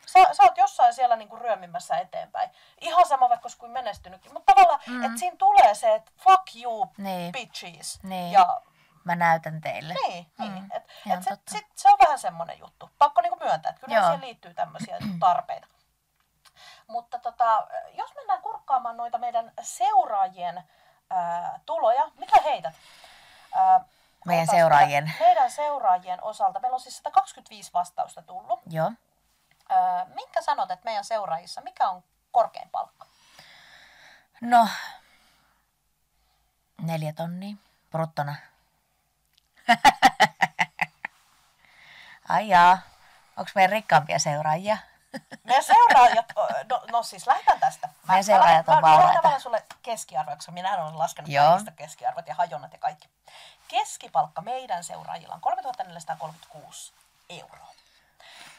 [0.06, 2.50] Sä, sä oot jossain siellä niinku ryömimässä eteenpäin.
[2.82, 4.34] Ihan sama vaikka kuin menestynytkin.
[4.34, 5.04] Mutta tavallaan, Mm.
[5.04, 7.32] että siinä tulee se, että fuck you, Niin.
[7.32, 8.04] bitches.
[8.04, 8.32] Niin.
[8.32, 8.62] Ja
[9.04, 9.94] Mä näytän teille.
[10.08, 10.54] niin, Mm.
[10.54, 10.68] niin.
[10.74, 12.90] Et, Ihan et se, sit, se on vähän semmoinen juttu.
[12.98, 14.06] Pakko niinku myöntää, että kyllä Joo.
[14.06, 15.68] siihen liittyy tämmöisiä tarpeita.
[16.88, 20.64] Mutta tota, jos mennään kurkkaamaan noita meidän seuraajien
[21.10, 22.12] ää, tuloja.
[22.16, 22.74] Mitä heität?
[23.54, 23.86] Ää,
[24.26, 25.14] Meidän seuraajien.
[25.20, 26.60] Meidän seuraajien osalta.
[26.60, 28.60] Meillä on siis 125 vastausta tullut.
[28.70, 28.92] Joo.
[29.70, 33.06] Ää, minkä sanot, että meidän seuraajissa, mikä on korkein palkka?
[34.42, 34.68] No,
[36.82, 37.56] neljä tonnia
[37.92, 38.36] bruttona.
[42.30, 42.78] Ai jaa,
[43.38, 44.78] onko meidän rikkaampia seuraajia?
[45.44, 46.26] Meidän seuraajat,
[46.70, 47.90] no, no siis lähdetään tästä.
[48.08, 49.16] Meidän seuraajat on mä, mä, mä vauraita.
[49.16, 51.46] tavallaan sulle keskiarvoja, koska minähän olen laskenut Joo.
[51.50, 53.10] kaikista keskiarvot ja hajonnat ja kaikki.
[53.68, 56.94] Keskipalkka meidän seuraajilla on 3436
[57.30, 57.68] euroa.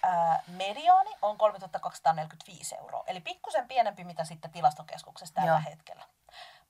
[0.03, 5.61] Ää, mediaani on 3245 euroa, eli pikkusen pienempi mitä sitten tilastokeskuksessa tällä Joo.
[5.71, 6.05] hetkellä.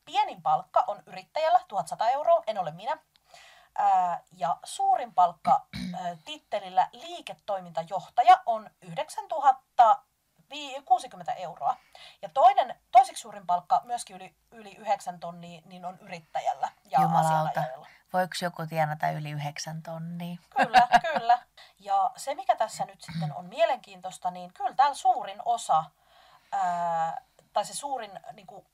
[0.05, 2.99] Pienin palkka on yrittäjällä 1100 euroa, en ole minä.
[3.79, 5.67] Ää, ja suurin palkka
[6.01, 11.77] ää, tittelillä liiketoimintajohtaja on 9060 euroa.
[12.23, 17.29] Ja toinen, toiseksi suurin palkka, myöskin yli, yli 9 tonnia, niin on yrittäjällä ja Jumalauta.
[17.29, 17.87] asianajajalla.
[18.17, 20.37] Voiko joku tienata yli yhdeksän tonnia?
[20.57, 21.39] Kyllä, kyllä.
[21.79, 25.85] Ja se, mikä tässä nyt sitten on mielenkiintoista, niin kyllä täällä suurin osa,
[26.53, 28.67] ää, tai se suurin niin kuin,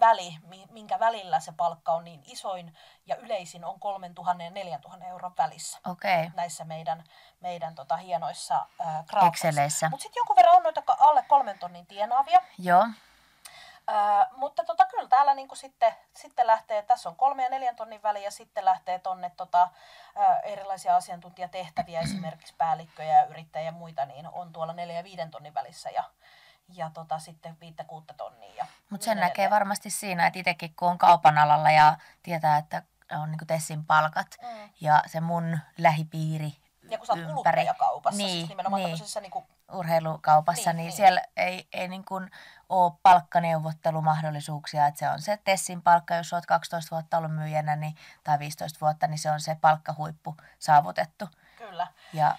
[0.00, 5.06] väli, mi- minkä välillä se palkka on niin isoin ja yleisin on 3000 ja 4000
[5.06, 6.30] euron välissä Okei, okay.
[6.36, 7.04] näissä meidän,
[7.40, 8.66] meidän tota, hienoissa
[9.06, 9.48] graafoissa.
[9.48, 9.88] Exceleissä.
[9.88, 12.40] Mutta sitten jonkun verran on noita alle kolmen tonnin tienaavia.
[12.58, 12.86] Joo,
[14.36, 18.24] Mutta tota, kyllä täällä niinku sitten, sitten lähtee, tässä on kolme ja neljän tonnin väli
[18.24, 19.68] ja sitten lähtee tonne tota,
[20.42, 25.54] erilaisia asiantuntijatehtäviä, esimerkiksi päällikköjä ja yrittäjiä ja muita, niin on tuolla neljä ja viiden tonnin
[25.54, 26.04] välissä ja,
[26.68, 28.66] ja tota, sitten viittä kuutta tonnia.
[28.90, 29.50] Mutta sen niin näkee edelleen.
[29.50, 32.82] varmasti siinä, että itsekin kun on kaupan alalla ja tietää, että
[33.22, 34.70] on niin Tessin palkat Mm.
[34.80, 36.52] ja se mun lähipiiri
[36.90, 40.84] Ja kun sä oot ympäri, kuluttajakaupassa, niin, siis nimenomaan niin, tämmöisessä niinku, urheilukaupassa, Niin, niin,
[40.84, 40.96] niin.
[40.96, 42.30] siellä ei, ei niin kuin
[42.68, 44.86] ole palkkaneuvottelumahdollisuuksia.
[44.86, 48.80] Että se on se Tessin palkka, jos olet 12 vuotta ollut myyjänä niin, tai 15
[48.80, 51.28] vuotta, niin se on se palkkahuippu saavutettu.
[51.58, 52.36] kyllä, Ja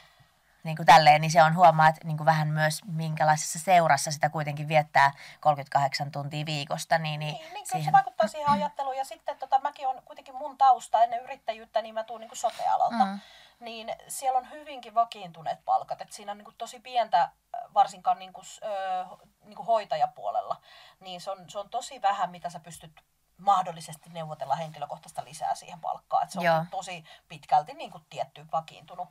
[0.65, 4.30] niin kuin tälleen, niin se on huomaa, että niin kuin vähän myös minkälaisessa seurassa sitä
[4.30, 6.97] kuitenkin viettää 38 tuntia viikosta.
[6.97, 8.97] Niin, niin, Niin, niin siihen, se vaikuttaa siihen ajatteluun.
[8.97, 13.06] Ja sitten tota, mäkin on kuitenkin mun tausta ennen yrittäjyyttä, niin mä tuun niin sote-alalta.
[13.06, 13.19] Mm.
[13.60, 16.01] Niin siellä on hyvinkin vakiintuneet palkat.
[16.01, 17.30] Et siinä on niin tosi pientä, äh,
[17.73, 19.06] varsinkaan niin kuin, ö,
[19.43, 20.62] niin kuin hoitajapuolella.
[20.99, 23.01] Niin se on, se on tosi vähän, mitä sä pystyt
[23.38, 26.23] mahdollisesti neuvotella henkilökohtaista lisää siihen palkkaan.
[26.23, 26.65] Et se on Joo.
[26.71, 29.10] tosi pitkälti niin kuin tietty vakiintunut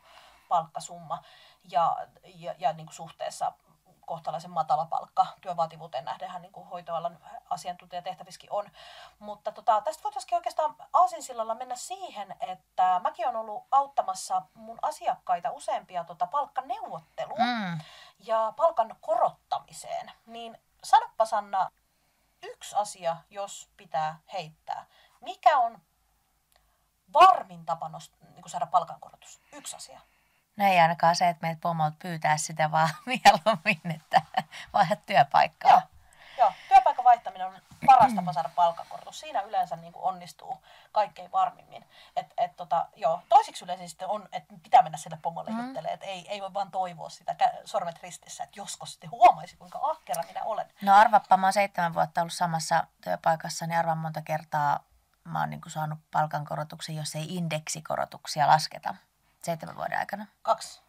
[0.55, 1.23] palkkasumma.
[1.71, 3.53] Ja, ja, ja niin kuin suhteessa
[4.07, 7.19] kohtalaisen matala palkka työvaativuuteen nähdenhän niin kuin hoitoalan
[7.51, 8.71] asiantuntijatehtävissäkin on.
[9.19, 15.51] Mutta tota, tästä voitaisiin oikeastaan aasinsillalla mennä siihen, että mäkin olen ollut auttamassa mun asiakkaita
[15.51, 17.81] useampia tota, palkkaneuvotteluun mm,
[18.19, 20.13] ja palkan korottamiseen.
[20.27, 21.71] Niin sanoppa Sanna,
[22.43, 24.87] yksi asia, jos pitää heittää.
[25.21, 25.83] Mikä on
[27.13, 29.41] varmin tapa nost- niin saada palkankorotus?
[29.53, 30.01] Yksi asia.
[30.57, 34.23] No ei ainakaan se, että meidät pomolta pyytää sitä, vaan mieluummin, että
[34.73, 35.71] vaihdat työpaikkaa.
[35.71, 35.83] Joo,
[36.39, 36.53] joo.
[36.69, 37.55] työpaikan vaihtaminen on
[37.87, 39.21] paras tapa saada palkankorotus.
[39.21, 40.63] Siinä yleensä niin kuin onnistuu
[40.93, 41.85] kaikkein varmimmin.
[42.17, 43.23] Et, et, tota, joo.
[43.29, 45.59] Toisiksi yleensä sitten on, että pitää mennä sille pomolle mm.
[45.59, 45.95] juttelemaan.
[45.95, 50.23] Että ei, ei voi vaan toivoa sitä sormet ristissä, että joskus sitten huomaisi, kuinka ahkera
[50.23, 50.67] minä olen.
[50.83, 54.85] No arvappa, mä oon seitsemän vuotta ollut samassa työpaikassa, niin arvaan monta kertaa
[55.25, 58.95] mä oon niin saanut palkankorotuksen, jos ei indeksikorotuksia lasketa
[59.45, 60.27] seitsemän vuoden aikana.
[60.43, 60.83] Kaksi.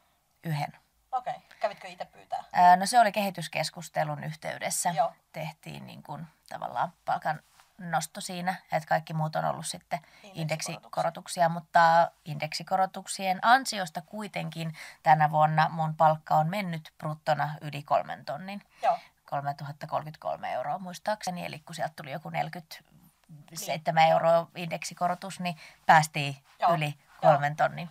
[0.43, 0.77] Yhden.
[1.11, 1.33] Okei.
[1.35, 1.57] Okay.
[1.59, 2.43] Kävitkö itse pyytää?
[2.53, 4.89] Ää, No se oli kehityskeskustelun yhteydessä.
[4.89, 5.13] Joo.
[5.31, 7.39] Tehtiin niin kuin tavallaan palkan
[7.77, 10.41] nosto siinä, että kaikki muut on ollut sitten Indeksikorotuksia.
[10.41, 18.61] indeksikorotuksia, mutta indeksikorotuksien ansiosta kuitenkin tänä vuonna mun palkka on mennyt bruttona yli kolmen tonnin.
[18.83, 18.99] Joo.
[19.25, 24.19] 3033 euroa muistaakseni, eli kun sieltä tuli joku 47 Niin, joo.
[24.19, 26.85] euroa indeksikorotus, niin päästiin Joo, yli
[27.21, 27.31] joo.
[27.31, 27.89] kolmen tonnin.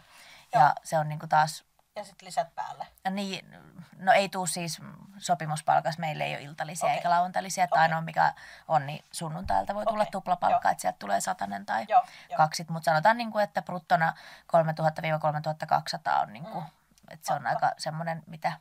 [0.55, 0.63] Joo.
[0.65, 1.65] Ja se on niinku taas
[1.97, 2.87] Ja sitten lisät päälle.
[3.11, 3.57] niin,
[3.97, 4.81] no ei tuu siis
[5.19, 6.97] sopimuspalkassa, meillä ei ole iltalisia Okei.
[6.97, 7.83] eikä lauantalisia, että Okei.
[7.83, 8.35] ainoa mikä
[8.69, 10.73] on, niin sunnuntailta voi tulla Okei, tuplapalkka, joo.
[10.73, 12.05] että sieltä tulee satanen tai Joo,
[12.37, 14.13] kaksit, mutta sanotaan, niin kuin, että bruttona
[14.47, 16.71] 3000-3200 on, niin kuin, Mm.
[17.11, 18.53] että se on aika semmoinen, mitä,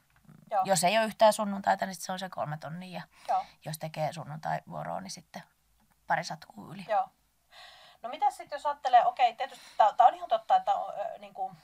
[0.51, 0.61] Joo.
[0.65, 3.01] jos ei ole yhtään sunnuntaita, niin se on se kolme tonnia, ja
[3.33, 3.45] Joo.
[3.65, 5.43] jos tekee sunnuntai-vuoroa, niin sitten
[6.07, 6.85] pari satkuu yli.
[6.89, 7.09] Joo.
[8.03, 11.33] No mitä sitten jos ajattelee, okei, tietysti tämä on ihan totta, että on, ö, niin
[11.33, 11.57] kuin,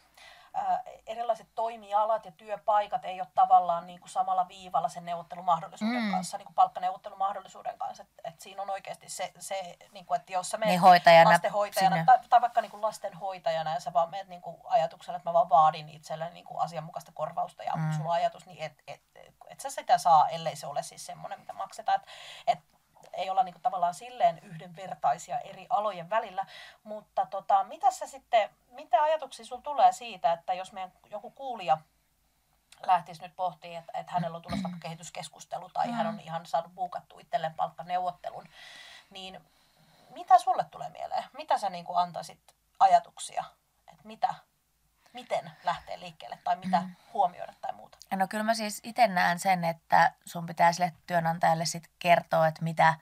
[1.08, 6.12] erilaiset toimialat ja työpaikat ei ole tavallaan niin kuin samalla viivalla sen neuvottelumahdollisuuden Mm.
[6.12, 8.04] kanssa, niin kuin palkkaneuvottelumahdollisuuden kanssa.
[8.04, 11.30] Että et siinä on oikeasti se, se niin kuin, että jos sä menet Niin hoitajana
[11.32, 12.06] lastenhoitajana sinne.
[12.06, 15.34] tai, tai vaikka niin kuin lastenhoitajana ja sä vaan menet niin kuin ajatuksella, että mä
[15.34, 17.82] vaan vaadin itselleni niin kuin asianmukaista korvausta ja Mm.
[17.82, 17.92] mm.
[17.94, 21.06] sulla on ajatus, niin et, et, et, et sä sitä saa, ellei se ole siis
[21.06, 22.02] semmoinen, mitä maksetaan.
[22.02, 22.08] Et,
[22.48, 22.60] et,
[23.20, 26.46] ei olla niinku tavallaan silleen yhdenvertaisia eri alojen välillä.
[26.84, 31.78] Mutta tota, mitä sä sitten, mitä ajatuksia sulla tulee siitä, että jos meidän joku kuulija
[32.86, 35.94] lähtisi nyt pohtimaan, että, että hänellä on tulossa vaikka kehityskeskustelu tai mm.
[35.94, 38.50] hän on ihan saanut buukattu itselleen palkkaneuvottelun,
[39.10, 39.42] niin
[40.10, 41.24] mitä sulle tulee mieleen?
[41.34, 43.44] Mitä sä niin kuin antaisit ajatuksia,
[43.88, 44.34] että mitä,
[45.14, 46.96] miten lähtee liikkeelle tai mitä mm.
[47.14, 47.98] huomioida tai muuta?
[48.16, 52.64] No kyllä mä siis itse näen sen, että sun pitää sille työnantajalle sit kertoa, että
[52.64, 52.94] mitä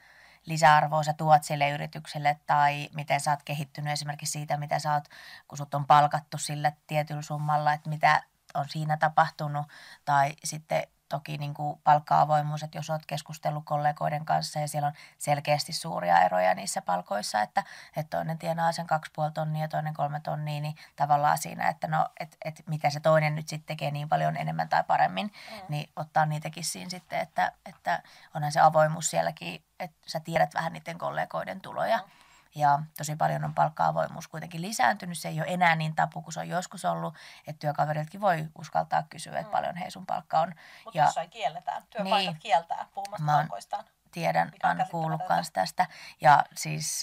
[0.46, 5.10] lisäarvoa sä tuot sille yritykselle tai miten sä oot kehittynyt esimerkiksi siitä, mitä sä oot,
[5.48, 9.68] kun sut on palkattu sille tietyllä summalla, että mitä on siinä tapahtunut
[10.06, 14.94] tai sitten toki niin kuin palkka-avoimuus, että jos olet keskustellut kollegoiden kanssa ja siellä on
[15.18, 17.64] selkeästi suuria eroja niissä palkoissa, että,
[17.96, 21.88] että toinen tienaa sen kaksi puoli tonnia ja toinen kolme tonnia, niin tavallaan siinä, että
[21.88, 25.62] no, et, et mitä se toinen nyt sitten tekee niin paljon enemmän tai paremmin, mm.
[25.70, 30.74] niin ottaa niitäkin siinä sitten, että, että onhan se avoimuus sielläkin, että sä tiedät vähän
[30.74, 31.98] niiden kollegoiden tuloja.
[31.98, 32.27] Mm.
[32.56, 35.18] Ja tosi paljon on palkka-avoimuus kuitenkin lisääntynyt.
[35.18, 37.16] Se ei ole enää niin tapu kuin se on joskus ollut.
[37.48, 39.52] Että työkaveriltakin voi uskaltaa kysyä, että mm.
[39.52, 40.54] paljon hei sun palkka on.
[40.86, 41.84] Mutta jossain kielletään.
[41.90, 43.84] Työpaikat niin, kieltää puhumasta mä palkoistaan.
[44.12, 45.86] Tiedän, on kuullut myös tästä.
[46.22, 47.02] Ja siis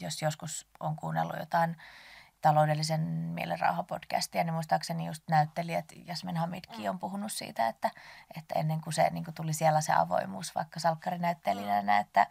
[0.00, 1.76] jos joskus on kuunnellut jotain
[2.42, 3.00] taloudellisen
[3.34, 6.88] mielenrauha-podcastia, niin muistaakseni just näyttelijät Jasmin Hamidkin mm.
[6.88, 7.90] on puhunut siitä, että,
[8.36, 12.00] että ennen kuin se niin kuin tuli siellä se avoimuus vaikka salkkarinäyttelijänä, mm.
[12.00, 12.26] että,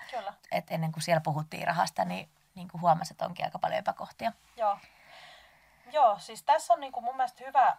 [0.52, 4.32] että ennen kuin siellä puhuttiin rahasta, niin, niin kuin huomasi, että onkin aika paljon epäkohtia.
[4.56, 4.78] Joo,
[5.91, 7.78] Joo siis tässä on niin kuin mun mielestä hyvä,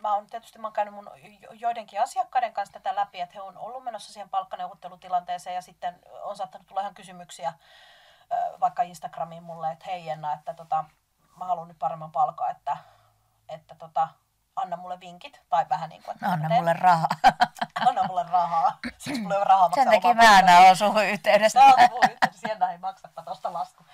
[0.00, 1.10] mä oon tietysti mä oon käynyt mun
[1.50, 6.36] joidenkin asiakkaiden kanssa tätä läpi, että he on ollut menossa siihen palkkaneuvottelutilanteeseen ja sitten on
[6.36, 7.52] saattanut tulla ihan kysymyksiä
[8.60, 10.84] vaikka Instagramiin mulle, että hei Jenna, että tota,
[11.40, 12.76] mä haluan nyt paremman palkan, että,
[13.48, 14.08] että tota,
[14.56, 15.42] anna mulle vinkit.
[15.48, 17.08] Tai vähän niin kuin, että anna mulle rahaa.
[17.88, 18.78] anna mulle rahaa.
[18.98, 21.60] Siksi mulle ei ole rahaa Sen takia mä aina oon suhun yhteydessä.
[21.60, 23.84] Tää on suhun yhteydessä, Sienna ei maksapa tosta lasku.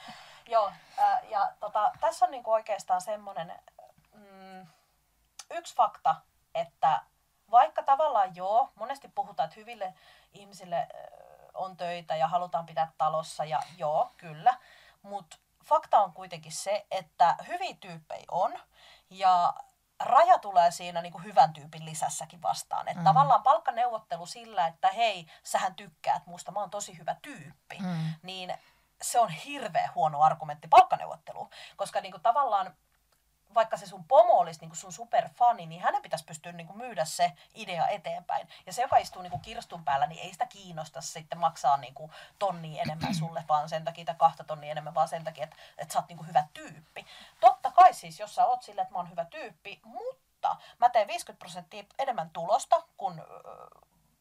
[0.48, 3.52] Joo, äh, ja tota, tässä on niinku oikeastaan semmoinen
[4.12, 4.66] mm,
[5.50, 6.14] yksi fakta,
[6.54, 7.02] että
[7.50, 9.94] vaikka tavallaan joo, monesti puhutaan, että hyville
[10.32, 10.88] ihmisille
[11.54, 14.54] on töitä ja halutaan pitää talossa ja joo, kyllä,
[15.02, 18.58] mutta fakta on kuitenkin se, että hyviä tyyppejä on
[19.10, 19.54] ja
[20.00, 22.88] raja tulee siinä niin kuin hyvän tyypin lisässäkin vastaan.
[22.88, 23.04] Että mm.
[23.04, 28.14] tavallaan palkkaneuvottelu sillä, että hei, sähän tykkäät musta, mä oon tosi hyvä tyyppi, mm.
[28.22, 28.54] niin
[29.02, 31.50] se on hirveän huono argumentti palkkaneuvotteluun.
[31.76, 32.76] Koska niin kuin tavallaan
[33.54, 36.78] vaikka se sun pomo olisi niin kuin sun superfani, niin hänen pitäisi pystyä niin kuin
[36.78, 38.48] myydä se idea eteenpäin.
[38.66, 41.94] Ja se, joka istuu niin kuin kirstun päällä, niin ei sitä kiinnosta sitten maksaa niin
[41.94, 45.56] kuin tonni enemmän sulle, vaan sen takia, tai kahta tonnia enemmän, vaan sen takia, että,
[45.78, 47.06] että sä oot niin kuin hyvä tyyppi.
[47.40, 51.08] Totta kai siis, jos sä oot silleen, että mä oon hyvä tyyppi, mutta mä teen
[51.08, 53.22] 50 prosenttia enemmän tulosta kuin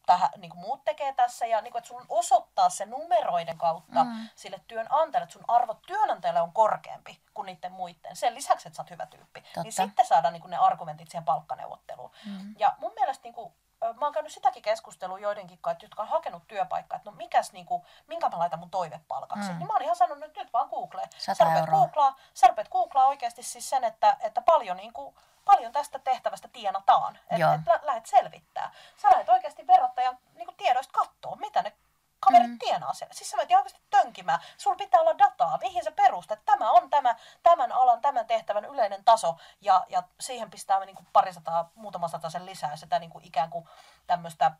[0.06, 4.04] tähän, niin kuin muut tekee tässä ja niin kuin, että sun osoittaa se numeroiden kautta
[4.04, 4.28] mm.
[4.34, 8.16] sille työnantajalle, että sun arvo työnantajalle on korkeampi kuin niiden muiden.
[8.16, 9.40] Sen lisäksi, että sä oot hyvä tyyppi.
[9.40, 9.62] Niin Totta.
[9.62, 12.10] Niin sitten saadaan niin kuin ne argumentit siihen palkkaneuvotteluun.
[12.26, 12.54] Mm.
[12.58, 16.48] Ja mun mielestä niin kuin, mä oon käynyt sitäkin keskustelua joidenkin kanssa, jotka on hakenut
[16.48, 19.52] työpaikkaa, että no mikäs, niin kuin, minkä mä laitan mun toivepalkaksi.
[19.52, 19.58] Mm.
[19.58, 21.02] Niin mä oon ihan sanonut, että nyt vaan Google.
[21.18, 25.72] Sä rupeat googlaa, sä rupeat googlaa oikeasti siis sen, että, että paljon niin kuin, paljon
[25.72, 27.18] tästä tehtävästä tienataan.
[27.30, 28.72] Että et lähdet selvittää.
[28.96, 31.72] Sä lähdet oikeasti verottajan niin tiedoista katsoa, mitä ne
[32.20, 32.58] kaverit mm.
[32.58, 33.14] tienaa siellä.
[33.14, 34.40] Siis sä menet oikeasti tönkimään.
[34.56, 36.44] Sulla pitää olla dataa, mihin se perustat.
[36.44, 39.36] Tämä on tämä, tämän alan, tämän tehtävän yleinen taso.
[39.60, 43.50] Ja, ja siihen pistää niin kuin parisataa, muutama sata sen lisää sitä niin kuin ikään
[43.50, 43.68] kuin
[44.06, 44.52] tämmöistä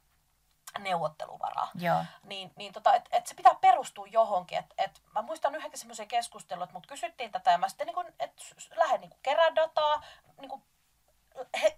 [0.78, 1.70] neuvotteluvaraa.
[1.74, 2.04] Joo.
[2.22, 4.58] Niin, niin tota, et, et se pitää perustua johonkin.
[4.58, 7.94] Et, et mä muistan yhdenkin semmoisen keskustelun, että mut kysyttiin tätä ja mä sitten niin
[7.94, 8.32] kun, et
[8.76, 10.02] lähde niin kerää dataa,
[10.40, 10.62] niin kun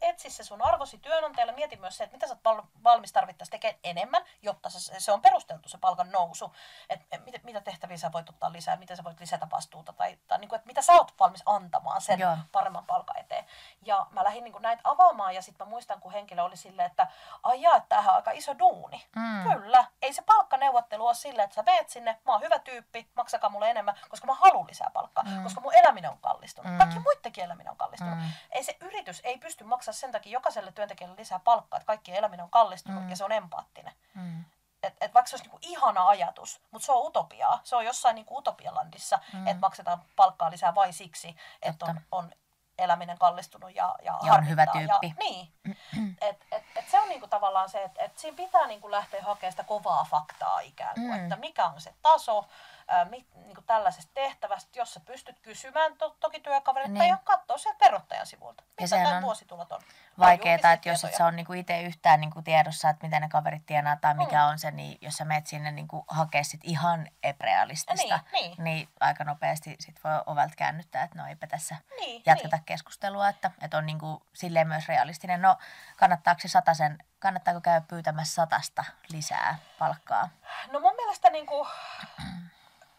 [0.01, 3.81] etsi se sun arvosi työnantajalle, mieti myös se, että mitä sä oot valmis tarvittaessa tekemään
[3.85, 6.55] enemmän, jotta se, se on perusteltu se palkan nousu.
[6.89, 10.19] Että et, mitä, mitä tehtäviä sä voit ottaa lisää, mitä sä voit lisätä vastuuta tai,
[10.29, 12.37] tai niin kuin, että mitä sä oot valmis antamaan sen Joo.
[12.53, 13.45] paremman palkan eteen.
[13.83, 16.87] Ja mä lähdin niin kuin näitä avaamaan ja sitten mä muistan, kun henkilö oli silleen,
[16.87, 17.07] että
[17.43, 19.07] ai jaa, että tämähän on aika iso duuni.
[19.17, 19.53] Mm.
[19.53, 23.51] Kyllä, ei se palkkaneuvottelu ole silleen, että sä veet sinne, mä oon hyvä tyyppi, maksakaa
[23.51, 25.43] mulle enemmän, koska mä haluan lisää palkkaa, mm.
[25.43, 26.73] koska mun eläminen on kallistunut.
[26.73, 26.79] Mm.
[26.79, 28.19] Kaikki muidenkin eläminen on kallistunut.
[28.19, 28.31] Mm.
[28.51, 32.45] Ei se yritys ei pysty maksaa sen takia jokaiselle työntekijälle lisää palkkaa, että kaikkien eläminen
[32.45, 33.11] on kallistunut mm.
[33.11, 33.93] ja se on empaattinen.
[34.15, 34.45] Mm.
[34.83, 37.61] Et, et vaikka se olisi niinku ihana ajatus, mutta se on utopiaa.
[37.65, 39.47] Se on jossain niinku utopialandissa, mm.
[39.47, 42.33] että maksetaan palkkaa lisää vain siksi, että on, on
[42.79, 45.07] eläminen kallistunut ja, ja, ja on hyvä tyyppi.
[45.07, 45.53] Ja, niin.
[46.29, 49.53] et, et, et se on niinku tavallaan se, että et siinä pitää niinku lähteä hakemaan
[49.53, 51.23] sitä kovaa faktaa ikään kuin, mm.
[51.23, 52.49] että mikä on se taso,
[52.89, 57.01] ää, mit, niin kuin tällaisesta tehtävästä, jos sä pystyt kysymään to, toki työkaverilta Niin.
[57.01, 57.11] niin.
[57.11, 59.81] ja katsoa sieltä verottajan sivulta, mitä tämä on vuositulot on.
[60.19, 63.67] julkisia että jos et sä ole niinku itse yhtään niinku tiedossa, että mitä ne kaverit
[63.67, 64.49] tienaa tai mikä Mm.
[64.51, 68.65] on se, niin jos sä menet sinne niinku hakea sit ihan epärealistista, Niin, niin.
[68.65, 72.65] niin aika nopeasti sit voi ovelta käännyttää, että no eipä tässä Niin, jatketa niin.
[72.65, 75.43] keskustelua, että, että on niinku silleen myös realistinen.
[75.43, 75.57] No
[75.97, 80.29] kannattaako se satasen, kannattaako käydä pyytämässä satasta lisää palkkaa?
[80.73, 81.69] No mun mielestä niin kuin,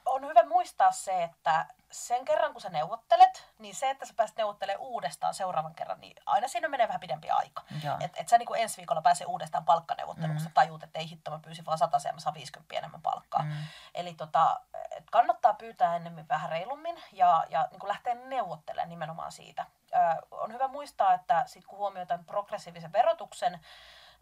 [0.09, 4.37] on hyvä muistaa se, että sen kerran kun sä neuvottelet, niin se, että sä pääset
[4.37, 7.61] neuvottelemaan uudestaan seuraavan kerran, niin aina siinä menee vähän pidempi aika.
[7.83, 7.97] Joo.
[8.17, 10.35] Et, sä niin ensi viikolla pääse uudestaan palkkaneuvotteluun, Mm.
[10.37, 13.01] kun sä tajuut, että ei hitto, mä pyysin vaan sata ja mä saan 50 enemmän
[13.01, 13.43] palkkaa.
[13.43, 13.51] Mm.
[13.93, 14.59] Eli tota,
[14.91, 19.65] et kannattaa pyytää ennemmin vähän reilummin ja, ja niin lähteä neuvottelemaan nimenomaan siitä.
[19.93, 19.97] Ö,
[20.31, 23.59] on hyvä muistaa, että sit kun huomioitaan progressiivisen verotuksen,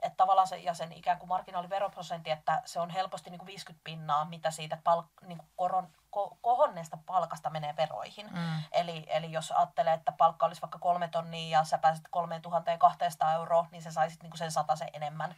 [0.01, 3.83] että tavallaan se, ja sen ikään kuin marginaaliveroprosentti, että se on helposti niin kuin 50
[3.83, 8.29] pinnaa, mitä siitä palk- niin kuin koron, ko, kohonneesta palkasta menee veroihin.
[8.31, 8.63] Mm.
[8.71, 13.67] Eli, eli jos ajattelee, että palkka olisi vaikka kolme tonnia ja sä pääset 3200 euroa,
[13.71, 15.35] niin sä saisit niin kuin sen sen enemmän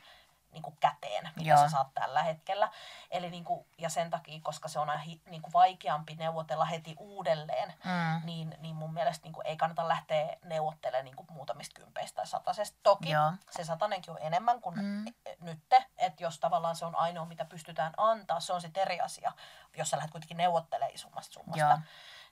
[0.52, 1.58] niin kuin käteen, mitä Joo.
[1.58, 2.70] sä saat tällä hetkellä.
[3.12, 6.96] Eli niin kuin, ja sen takia, koska se on hi, niin kuin vaikeampi neuvotella heti
[7.00, 8.22] uudelleen, Mm.
[8.26, 12.28] niin, niin mun mielestä niin kuin ei kannata lähteä neuvottelemaan niin kuin muutamista kympeistä tai
[12.28, 12.80] satasesta.
[12.84, 13.32] Toki Joo.
[13.50, 14.82] se satanenkin on enemmän kuin Mm.
[14.86, 15.14] mm.
[15.42, 15.60] nyt,
[15.98, 19.32] että jos tavallaan se on ainoa, mitä pystytään antaa, se on sitten eri asia,
[19.78, 21.60] jos sä lähdet kuitenkin neuvottelemaan isommasta summasta.
[21.64, 21.80] Joo.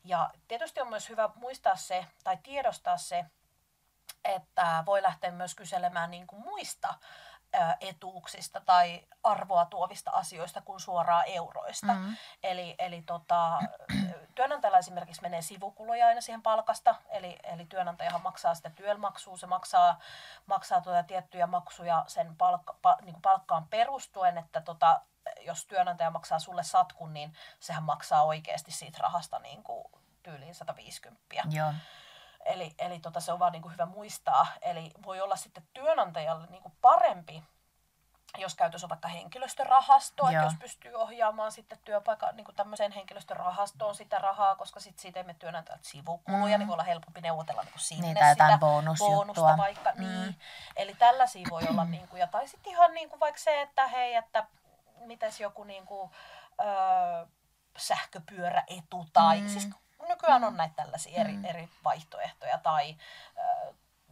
[0.04, 3.26] Ja tietysti on myös hyvä muistaa se, tai tiedostaa se,
[4.26, 6.94] että voi lähteä myös kyselemään niin kuin muista
[7.82, 11.94] etuuksista tai arvoa tuovista asioista kuin suoraan euroista.
[11.94, 12.18] Mm.
[12.44, 13.60] Eli, eli tota,
[14.36, 20.00] työnantajalla esimerkiksi menee sivukuluja aina siihen palkasta, eli, eli työnantajahan maksaa sitä työmaksua, se maksaa,
[20.46, 25.02] maksaa tuota tiettyjä maksuja sen palkka, pa, niin kuin palkkaan perustuen, että tota,
[25.42, 29.86] jos työnantaja maksaa sulle satkun, niin sehän maksaa oikeasti siitä rahasta niin kuin
[30.24, 31.22] tyyliin 150.
[31.50, 31.74] Joo.
[32.48, 34.48] Eli, eli tota, se on vaan niin kuin hyvä muistaa.
[34.62, 37.44] Eli voi olla sitten työnantajalle niin kuin parempi,
[38.38, 43.96] jos käytössä on vaikka henkilöstörahasto, että jos pystyy ohjaamaan sitten työpaikan niin kuin tämmöiseen henkilöstörahastoon
[43.96, 46.60] sitä rahaa, koska sitten siitä ei mene työnantajat sivukuluja, Mm.
[46.60, 49.92] niin voi olla helpompi neuvotella niin kuin sinne Niin, sitä bonusta vaikka.
[49.96, 50.00] Mm.
[50.04, 50.36] Niin.
[50.76, 53.88] Eli tällaisia voi olla, niin kuin, ja tai sitten ihan niin kuin vaikka se, että
[53.88, 54.48] hei, että
[54.96, 56.12] mitäs joku niin kuin,
[56.62, 57.26] öö,
[57.78, 59.48] sähköpyöräetu tai Mm.
[59.50, 59.70] siis
[60.08, 61.46] nykyään on näitä tällaisia eri, Mm.
[61.46, 62.96] eri vaihtoehtoja tai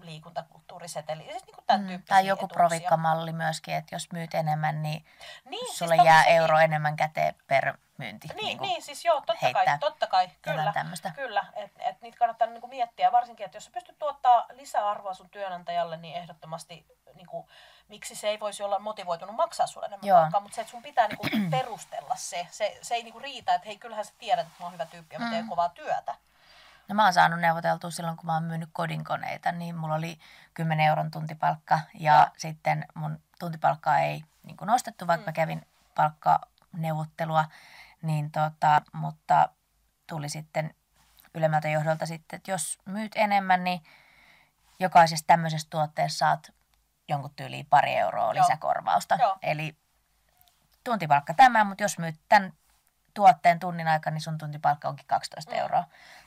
[0.02, 2.04] liikuntakulttuuriseteli, siis niin kuin tämän Mm.
[2.08, 2.56] Tai joku etuuksia.
[2.56, 5.06] provikkamalli myöskin, että jos myyt enemmän, niin,
[5.46, 8.28] Niin, siis sulle jää tommosiakin- euro enemmän käteen per myynti.
[8.28, 10.74] Niin, kuin niin, siis joo, totta kai, totta kai, kyllä.
[11.16, 15.30] Kyllä, että et niitä kannattaa niinku miettiä, varsinkin, että jos sä pystyt tuottaa lisäarvoa sun
[15.30, 17.50] työnantajalle, niin ehdottomasti niinku,
[17.88, 20.20] miksi se ei voisi olla motivoitunut maksaa sulle enemmän Joo.
[20.22, 22.48] palkkaa, mutta se, että sun pitää niinku perustella se.
[22.52, 22.80] se.
[22.82, 25.20] Se ei niinku riitä, että hei, kyllähän sä tiedät, että mä oon hyvä tyyppi ja
[25.20, 25.50] mä teen Mm.
[25.50, 26.16] kovaa työtä.
[26.88, 30.20] No mä oon saanut neuvoteltua silloin, kun mä oon myynyt kodinkoneita, niin mulla oli
[30.54, 32.28] 10 euron tuntipalkka ja Joo.
[32.38, 35.26] sitten mun tuntipalkkaa ei niin kuin nostettu, vaikka Mm.
[35.30, 37.46] mä kävin palkkaneuvottelua,
[38.02, 39.50] niin tota, mutta
[40.08, 40.76] tuli sitten
[41.34, 43.84] ylemmältä johdolta sitten, että jos myyt enemmän, niin
[44.80, 46.52] jokaisessa tämmöisessä tuotteessa saat
[47.10, 48.44] jonkun tyyliin pari euroa Joo.
[48.44, 49.16] lisäkorvausta.
[49.16, 49.38] Joo.
[49.42, 49.76] Eli
[50.84, 52.54] tuntipalkka tämä, mutta jos myyt tämän
[53.14, 55.58] tuotteen tunnin aikana, niin sun tuntipalkka onkin 12 Mm.
[55.58, 55.84] euroa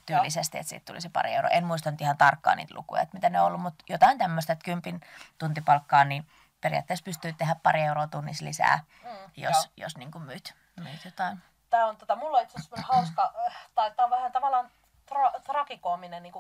[0.07, 1.51] tyylisesti, että siitä tuli se pari euroa.
[1.51, 4.53] En muista nyt ihan tarkkaan niitä lukuja, että mitä ne on ollut, mutta jotain tämmöistä,
[4.53, 5.01] että kympin
[5.39, 6.27] tuntipalkkaa, niin
[6.61, 11.43] periaatteessa pystyy tehdä pari euroa tunnissa lisää, Mm, jos, jos niin kuin myyt, myyt jotain.
[11.71, 14.71] Tää on, tota, mulla on itse asiassa hauska, äh, tai tää on vähän tavallaan
[15.11, 16.33] tra- tragikoominen niin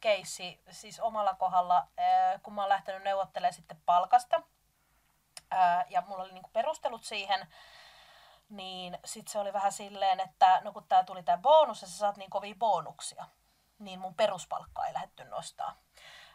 [0.00, 4.42] keissi siis omalla kohdalla, äh, kun mä oon lähtenyt neuvottelemaan sitten palkasta.
[5.52, 7.46] Äh, ja mulla oli niinku perustelut siihen,
[8.48, 11.98] niin sitten se oli vähän silleen, että no kun tää tuli tää bonus ja sä
[11.98, 13.24] saat niin kovia bonuksia,
[13.78, 15.76] niin mun peruspalkkaa ei lähdetty nostaa.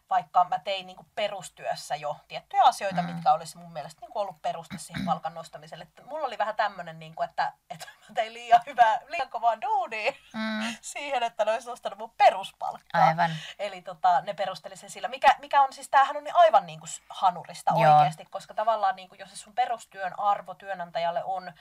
[0.09, 3.07] Vaikka mä tein niin perustyössä jo tiettyjä asioita, Mm.
[3.07, 3.13] mm.
[3.13, 5.83] mitkä olisi mun mielestä niin ollut peruste siihen palkan nostamiselle.
[5.83, 10.11] Että mulla oli vähän tämmöinen, niin että, että mä tein liian hyvää, liian kovaa duunia
[10.33, 13.05] Mm, siihen, että ne olisi nostanut mun peruspalkkaa.
[13.07, 13.31] aivan.
[13.59, 16.79] Eli tota, ne perusteli sen sillä, mikä, mikä on siis, tämähän on niin aivan niin
[16.79, 17.97] kuin hanurista Joo.
[17.97, 21.53] oikeasti, koska tavallaan niin kuin, jos se sun perustyön arvo työnantajalle on,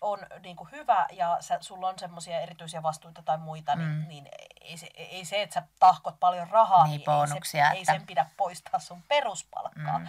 [0.00, 3.82] on niin kuin hyvä ja sä, sulla on semmoisia erityisiä vastuita tai muita, Mm.
[3.82, 4.28] niin, niin
[4.60, 7.98] ei, se, ei se, että sä tahkot paljon rahaa, Niin, ei, bonuksia, se, ei että-
[8.00, 9.98] sen pidä poistaa sun peruspalkkaa.
[9.98, 10.08] Mm.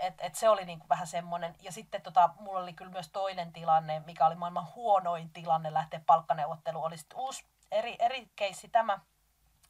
[0.00, 1.56] Et, et se oli niinku vähän semmoinen.
[1.60, 6.00] Ja sitten tota, mulla oli kyllä myös toinen tilanne, mikä oli maailman huonoin tilanne lähteä
[6.06, 6.84] palkkaneuvotteluun.
[6.84, 8.98] Oli sitten uusi eri, eri keissi tämä.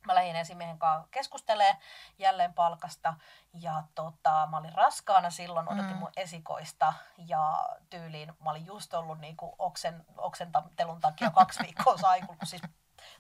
[0.07, 1.77] Mä lähdin esimiehen kanssa keskustelee
[2.19, 3.15] jälleen palkasta
[3.55, 5.97] ja tota, mä olin raskaana silloin, odotin Mm.
[5.97, 12.39] mun esikoista ja tyyliin mä olin just ollut niinku oksen, oksentelun takia kaksi viikkoa saikulla,
[12.39, 12.63] kun siis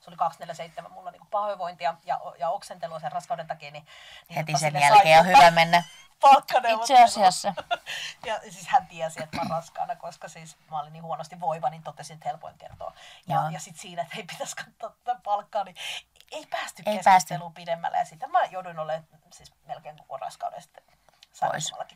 [0.00, 3.70] se oli 247 mulla niinku pahoinvointia ja, ja oksentelua sen raskauden takia.
[3.70, 3.86] Niin,
[4.28, 5.82] niin Heti tota sen jälkeen on hyvä mennä.
[6.80, 7.54] Itse asiassa.
[8.26, 11.82] Ja siis hän tiesi, että mä raskaana, koska siis mä olin niin huonosti voiva, niin
[11.82, 12.94] totesin, että helpoin kertoa.
[13.28, 13.48] Ja, Joo.
[13.50, 15.76] ja sitten siinä, että ei pitäisi katsoa tätä palkkaa, niin
[16.30, 17.98] ei päästy Ei keskusteluun pidemmälle.
[17.98, 20.84] Ja sitten mä jouduin olemaan siis melkein koko raskauden sitten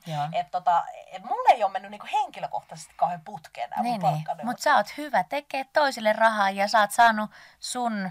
[0.07, 0.29] Joo.
[0.33, 4.47] Et tota, et mulle ei ole mennyt niinku henkilökohtaisesti kauhean putkeen nämä Niin, mun niin.
[4.47, 7.31] Mutta sä oot hyvä tekee toisille rahaa ja sä oot saanut
[7.61, 8.11] sun...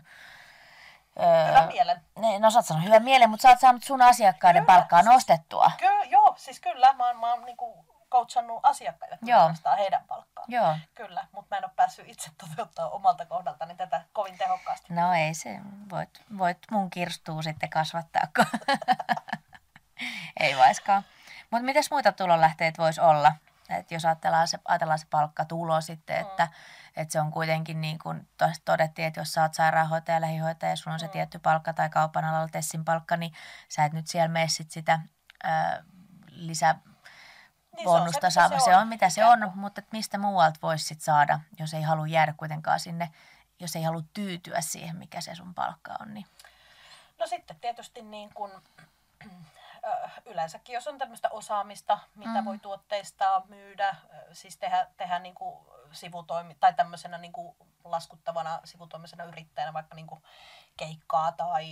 [1.20, 2.02] Öö, Hyvän mielen.
[2.20, 5.02] Ne, no sä oot saanut hyvän mielen, mutta sä oot saanut sun asiakkaiden Kyllä, palkkaa
[5.02, 5.72] siis- nostettua.
[5.80, 6.94] Kyllä, joo, siis kyllä.
[6.94, 9.48] Mä oon, mä oon niinku coachannut asiakkaille, että Joo.
[9.50, 10.46] nostaa heidän palkkaa.
[10.48, 10.76] Joo.
[10.94, 14.94] Kyllä, mutta mä en ole päässyt itse toteuttaa omalta kohdaltani tätä kovin tehokkaasti.
[14.94, 15.60] No ei se,
[15.90, 18.24] voit, voit mun kirstuu sitten kasvattaa,
[20.40, 21.04] ei vaiskaan.
[21.54, 23.32] Mutta mitäs muita tulonlähteitä voisi olla?
[23.70, 26.48] Et jos ajatellaan se, ajatellaan se palkkatulo sitten, että,
[26.96, 28.28] että se on kuitenkin niin kuin
[28.66, 32.26] todettiin, että jos sä oot sairaanhoitaja, lähihoitaja ja sulla on se tietty palkka tai kaupan
[32.26, 33.34] alalla tessin palkka, niin
[33.70, 35.00] sä et nyt siellä mene sit sitä
[35.44, 35.84] ää,
[36.28, 36.76] lisä,
[37.78, 41.40] Niin se on se, on, mitä se on, mutta et mistä muualta voisi sit saada,
[41.60, 43.10] jos ei halua jäädä kuitenkaan sinne,
[43.60, 46.14] jos ei halua tyytyä siihen, mikä se sun palkka on.
[46.14, 46.26] Niin.
[47.20, 48.52] No sitten tietysti niin kuin,
[49.26, 49.30] ö,
[50.26, 52.46] yleensäkin, jos on tämmöistä osaamista, mitä Mm.
[52.46, 53.96] voi tuotteistaa, myydä,
[54.32, 60.08] siis tehdä, tehdä niin kuin sivutoimi, tai tämmöisenä niin kuin laskuttavana sivutoimisena yrittäjänä vaikka niin
[60.08, 60.24] kuin
[60.78, 61.66] keikkaa tai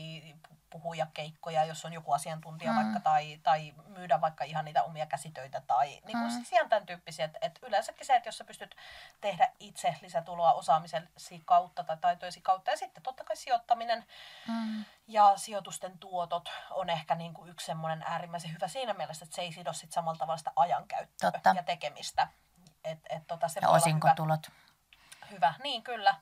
[0.70, 2.76] puhuja keikkoja, jos on joku asiantuntija Mm.
[2.78, 6.30] vaikka, tai, tai myydä vaikka ihan niitä omia käsitöitä, tai niin kuin Mm.
[6.30, 7.26] siis ihan tämän tyyppisiä.
[7.26, 8.76] Että et yleensäkin se, että jos sä pystyt
[9.22, 14.06] tehdä itse lisätuloa osaamisesi kautta tai taitoisi kautta, ja sitten totta kai sijoittaminen,
[14.47, 14.86] Mm.
[15.08, 19.41] ja sijoitusten tuotot on ehkä niin kuin yksi semmoinen äärimmäisen hyvä siinä mielessä, että se
[19.41, 21.54] ei sido sit samalla tavalla sitä ajankäyttöä Totta.
[21.56, 22.28] ja tekemistä.
[22.84, 24.52] Et, et tota, se Ja olla hyvä, osinkotulot.
[25.32, 25.54] hyvä.
[25.64, 26.16] Niin kyllä.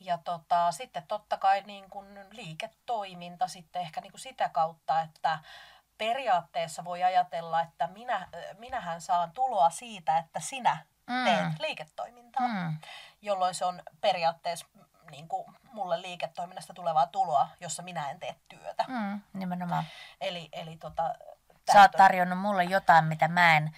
[0.00, 5.38] Ja tota, sitten totta kai niin kuin liiketoiminta sitten ehkä niin kuin sitä kautta, että
[5.98, 8.28] periaatteessa voi ajatella, että minä,
[8.58, 10.76] minähän saan tuloa siitä, että sinä
[11.24, 11.54] teet Mm.
[11.58, 12.76] liiketoimintaa Mm.
[13.22, 18.34] jolloin se on periaatteessa mm, niin kuin mulle liiketoiminnasta tulevaa tuloa, jossa minä en tee
[18.48, 18.84] työtä.
[18.88, 19.20] Mm.
[19.32, 19.84] Nimenomaan.
[20.20, 21.14] Eli, eli tota,
[21.72, 23.76] Sä oot tarjonnut mulle jotain, mitä mä en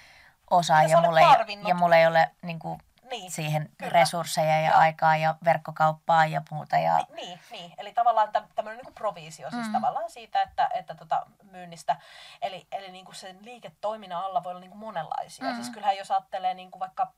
[0.50, 3.92] osaa ja olet mulle, ei, ja mulle ei ole niin kuin, niin, siihen kyllä.
[3.92, 4.78] resursseja ja Joo.
[4.78, 6.78] aikaa ja verkkokauppaa ja muuta.
[6.78, 9.72] Ja, Ni- Niin, niin, eli tavallaan tä, tämmöinen niin proviisio, siis Mm.
[9.72, 11.96] tavallaan siitä, että, että tota myynnistä.
[12.42, 15.44] Eli, eli niin kuin sen liiketoiminnan alla voi olla niin kuin monenlaisia.
[15.46, 15.54] Mm.
[15.54, 17.12] Siis kyllähän jos ajattelee niin kuin vaikka,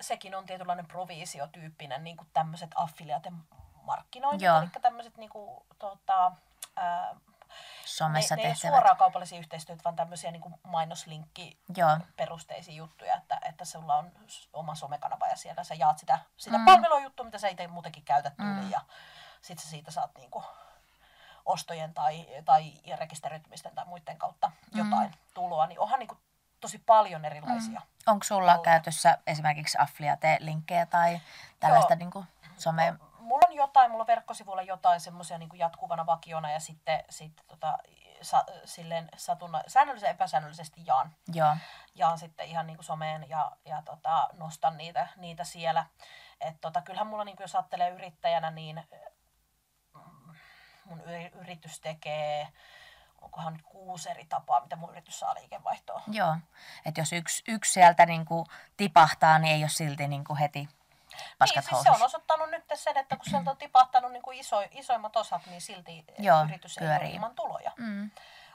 [0.00, 3.34] sekin on tietynlainen provisiotyyppinen niin kuin tämmöiset affiliaaten
[3.82, 4.58] markkinoinnit, Joo.
[4.58, 6.32] eli tämmöiset niin kuin, tota,
[6.76, 7.14] ää,
[7.84, 11.98] somessa ne, ne ei suoraan kaupallisia yhteistyötä, vaan tämmöisiä niin kuin mainoslinkki Joo.
[12.16, 14.12] perusteisia juttuja, että, että sulla on
[14.52, 16.62] oma somekanava ja siellä sä jaat sitä, sitä Mm.
[16.62, 16.64] mm.
[16.64, 18.70] palvelua juttua, mitä sä itse muutenkin käytät Mm.
[18.70, 18.80] ja
[19.40, 20.44] sit sä siitä saat niinku
[21.46, 24.78] ostojen tai, tai rekisteröitymisten tai muiden kautta Mm.
[24.78, 26.16] jotain tuloa, niin onhan niinku
[26.60, 27.80] tosi paljon erilaisia.
[27.80, 27.86] Mm.
[28.12, 28.62] Onko sulla Olla.
[28.62, 31.20] käytössä esimerkiksi affiliate-linkkejä tai
[31.60, 31.98] tällaista Joo.
[31.98, 32.26] niin kuin
[32.58, 32.94] some...
[33.18, 37.78] Mulla on jotain, mulla on verkkosivuilla jotain semmoisia niin jatkuvana vakiona ja sitten, sitten tota,
[38.22, 41.56] sa, silleen satuna, säännöllisesti ja epäsäännöllisesti jaan Joo.
[41.94, 45.86] jaan sitten ihan niin kuin someen ja, ja tota, nostan niitä, niitä siellä.
[46.40, 48.86] Et tota, kyllähän mulla, niin kuin jos ajattelee yrittäjänä, niin
[49.94, 50.34] mm,
[50.84, 52.48] mun yri- yritys tekee,
[53.20, 56.02] onkohan nyt kuusi eri tapaa, mitä mun yritys saa liikevaihtoa.
[56.06, 56.36] Joo.
[56.84, 58.46] Että jos yksi, yksi sieltä niin kuin
[58.76, 60.68] tipahtaa, niin ei ole silti niin kuin heti
[61.38, 64.38] paskat niin, siis se on osoittanut nyt sen, että kun sieltä on tipahtanut niin kuin
[64.38, 67.08] iso, isoimmat osat, niin silti Joo, yritys ei pyörii.
[67.08, 68.10] ole ilman tuloja Mm.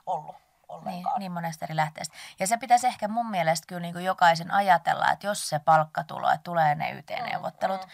[0.05, 1.19] ollut Niin, ollenkaan.
[1.19, 2.15] niin monesta eri lähteestä.
[2.39, 6.03] Ja se pitäisi ehkä mun mielestä kyllä niin kuin jokaisen ajatella, että jos se palkka
[6.03, 7.89] tulee, että tulee ne YT-neuvottelut, Mm,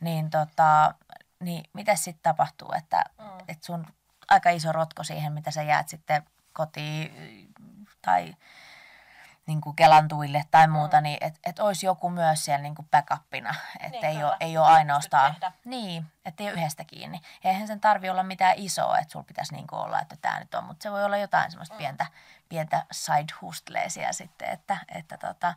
[0.00, 0.94] niin, tota,
[1.40, 3.24] niin mitä sitten tapahtuu, että, Mm.
[3.48, 3.86] että sun
[4.30, 7.48] aika iso rotko siihen, mitä sä jäät sitten kotiin
[8.02, 8.34] tai
[9.46, 11.02] niin kuin Kelan tuille tai muuta, Mm.
[11.02, 14.28] niin että et olisi joku myös siellä niin kuin backupina, että Niin, ei, kyllä.
[14.28, 17.20] ole, ei ole ainoastaan, niin, että ei ole yhdestä kiinni.
[17.44, 20.40] Ja eihän sen tarvi olla mitään isoa, että sulla pitäisi niin kuin olla, että tämä
[20.40, 21.78] nyt on, mutta se voi olla jotain semmoista Mm.
[21.78, 22.06] pientä,
[22.48, 25.54] pientä side hustleä siellä sitten, että, että tota,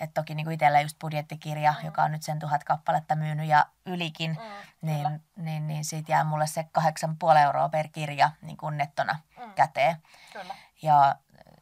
[0.00, 1.86] et toki niin kuin itsellä just budjettikirja, Mm.
[1.86, 5.10] joka on nyt sen tuhat kappaletta myynyt ja ylikin, Mm, kyllä.
[5.10, 9.52] niin, niin, niin siitä jää mulle se 8,5 euroa per kirja niin kuin nettona Mm.
[9.54, 9.96] käteen.
[10.32, 11.14] Kyllä, Ja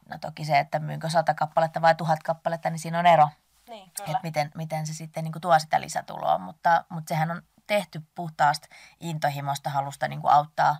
[0.09, 3.29] no toki se, että myynkö sata kappaletta vai tuhat kappaletta, niin siinä on ero,
[3.69, 4.19] niin että kyllä.
[4.23, 6.37] miten, miten se sitten niin kuin tuo sitä lisätuloa.
[6.37, 8.67] Mutta, mutta sehän on tehty puhtaasta
[8.99, 10.77] intohimosta halusta niin kuin auttaa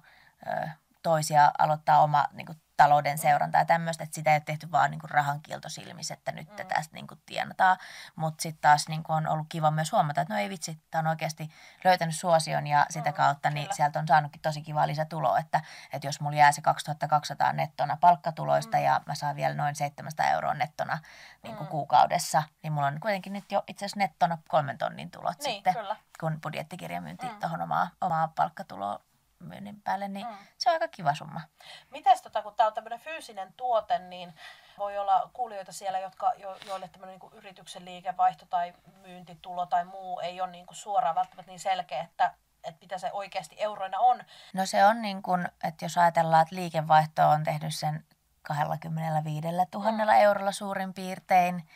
[0.48, 0.70] ö,
[1.04, 4.92] toisia aloittaa oma niin kuin, talouden seuranta ja tämmöistä, että sitä ei ole tehty vaan
[4.92, 6.68] niin kuin rahan kiiltosilmissä, että nyt mm.
[6.68, 7.78] tästä niin kuin tienataan.
[8.16, 11.00] Mutta sitten taas niin kuin on ollut kiva myös huomata, että no ei vitsi, tämä
[11.00, 11.50] on oikeasti
[11.84, 13.76] löytänyt suosion ja sitä mm, kautta niin kyllä.
[13.76, 15.62] sieltä on saanutkin tosi kivaa lisätuloa, että,
[15.94, 18.84] että jos mulla jää se 2200 nettona palkkatuloista mm.
[18.84, 20.98] ja mä saan vielä noin 700 euroa nettona
[21.44, 21.72] niin kuin mm.
[21.72, 25.74] kuukaudessa, niin mulla on kuitenkin nyt jo itse asiassa nettona kolmen tonnin tulot niin, sitten,
[25.74, 25.96] kyllä.
[26.20, 27.40] kun budjettikirjamyynti mm.
[27.40, 29.00] tuohon omaa, omaa palkkatuloa
[29.44, 30.38] myynnin päälle, niin mm.
[30.58, 31.42] se on aika kiva summa.
[31.90, 34.34] Miten tota, kun tämä on tämmöinen fyysinen tuote, niin
[34.78, 40.20] voi olla kuulijoita siellä, jotka, jo, joille tämmöinen niin yrityksen liikevaihto tai myyntitulo tai muu
[40.20, 42.34] ei ole niin kuin suoraan välttämättä niin selkeä, että,
[42.64, 44.24] että mitä se oikeasti euroina on.
[44.54, 48.06] No se on niin kuin, että jos ajatellaan, että liikevaihto on tehnyt sen
[48.42, 50.10] 25 000 mm.
[50.10, 51.70] eurolla suurin piirtein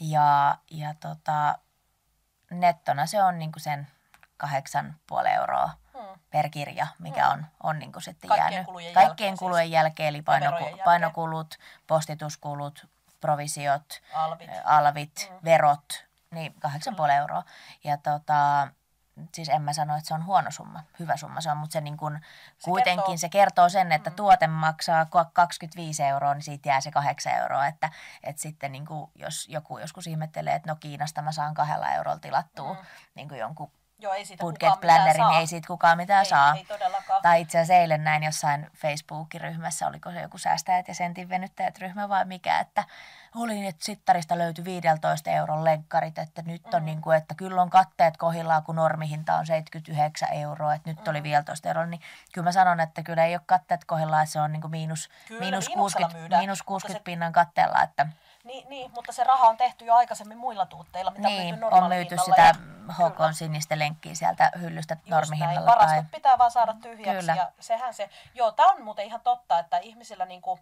[0.00, 1.58] ja, ja tota,
[2.50, 3.86] nettona se on niin kuin sen
[4.46, 5.70] 8,5 euroa.
[6.30, 7.32] Per kirja, mikä hmm.
[7.32, 8.66] on, on niin kuin sitten Kaikkien jäänyt.
[8.66, 9.72] Kulujen Kaikkien jälkeen kulujen siis.
[9.72, 10.84] jälkeen, eli painoku, jälkeen.
[10.84, 12.86] painokulut, postituskulut,
[13.20, 14.50] provisiot, Alvit.
[14.64, 15.38] alvit Hmm.
[15.44, 17.42] verot, niin 8,5 euroa.
[17.84, 18.68] Ja tota,
[19.34, 21.80] siis en mä sano, että se on huono summa, hyvä summa se on, mutta se,
[21.80, 22.18] niin kun,
[22.58, 24.16] Se kuitenkin kertoo- se kertoo sen, että Mm.
[24.16, 27.90] tuote maksaa ko- 25 euroa, niin siitä jää se 8 euroa, että,
[28.22, 32.18] että sitten niin kuin, jos joku joskus ihmettelee, että no Kiinasta mä saan kahdella eurolla
[32.18, 32.78] tilattua Mm.
[33.14, 33.72] niin kuin jonkun
[34.04, 36.54] Joo, ei siitä budget plannerin, niin ei siitä kukaan mitään ei, saa.
[36.54, 37.22] Ei todellakaan.
[37.22, 42.08] Tai itse asiassa eilen näin jossain Facebook-ryhmässä, oliko se joku säästäjät ja sentin venyttäjät ryhmä
[42.08, 42.84] vai mikä, että
[43.34, 46.86] oli, että sittarista löytyi 15 euron lenkkarit, että nyt on Mm.
[46.86, 51.20] niin kuin, että kyllä on katteet kohillaan, kun normihinta on 79 euroa, että nyt oli
[51.20, 51.24] Mm.
[51.24, 52.00] 15 euroa, niin
[52.32, 55.40] kyllä mä sanon, että kyllä ei ole katteet kohillaan, se on niin kuin miinus, Kyllä,
[55.40, 58.06] miinus, miinuksella 60, myydään, miinus mutta 60 se- pinnan katteella, että
[58.44, 62.16] Niin, niin, mutta se raha on tehty jo aikaisemmin muilla tuotteilla, mitä niin, on myyty
[62.24, 62.54] sitä ja-
[62.92, 65.20] HK sinistä lenkkiä sieltä hyllystä Just näin.
[65.20, 65.76] normihinnalla.
[65.76, 67.34] Tai, pitää vaan saada tyhjäksi Kyllä.
[67.36, 70.58] ja sehän se, joo, tämä on muuten ihan totta, että ihmisillä niinku,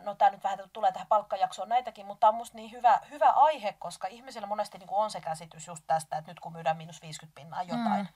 [0.00, 3.30] no tämä nyt vähän tulee tähän palkkajaksoon näitäkin, mutta tämä on musta niin hyvä, hyvä
[3.30, 7.02] aihe, koska ihmisillä monesti niinku on se käsitys just tästä, että nyt kun myydään miinus
[7.02, 8.08] 50 pinnaa jotain, Mm.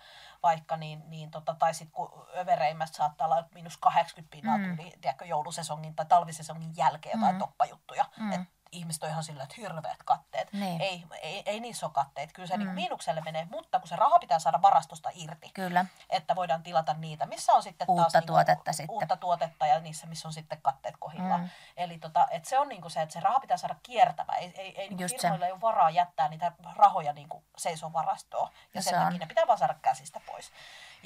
[0.43, 4.65] vaikka niin, niin tota, tai sitten kun övereimmästä saattaa olla miinus 80 pinnaa Mm.
[4.65, 7.39] tyyli, tiedätkö, joulusesongin tai talvisesongin jälkeen jotain Mm.
[7.39, 8.33] toppajuttuja, Mm.
[8.33, 8.47] että
[8.77, 10.53] ihmiset on ihan sillä, että hirveät katteet.
[10.53, 10.81] Niin.
[10.81, 12.63] Ei, ei, ei niissä ole katteet, kyllä se Mm.
[12.63, 12.71] mm.
[12.71, 15.85] miinukselle menee, mutta kun se raha pitää saada varastosta irti, kyllä.
[16.11, 18.95] että voidaan tilata niitä, missä on sitten Uutta taas niinku tuotetta sitten.
[18.95, 21.41] uutta tuotetta ja niissä, missä on sitten katteet kohdillaan.
[21.41, 21.49] Mm.
[21.77, 24.39] Eli tota, et se on niinku se, että se raha pitää saada kiertämään.
[24.39, 24.89] Ei, ei, ei
[25.21, 28.49] firmoilla ei ole varaa jättää niitä rahoja niinku seisoo varastoon.
[28.53, 29.03] Ja No sen se on.
[29.05, 30.51] takia ne pitää vaan saada käsistä pois.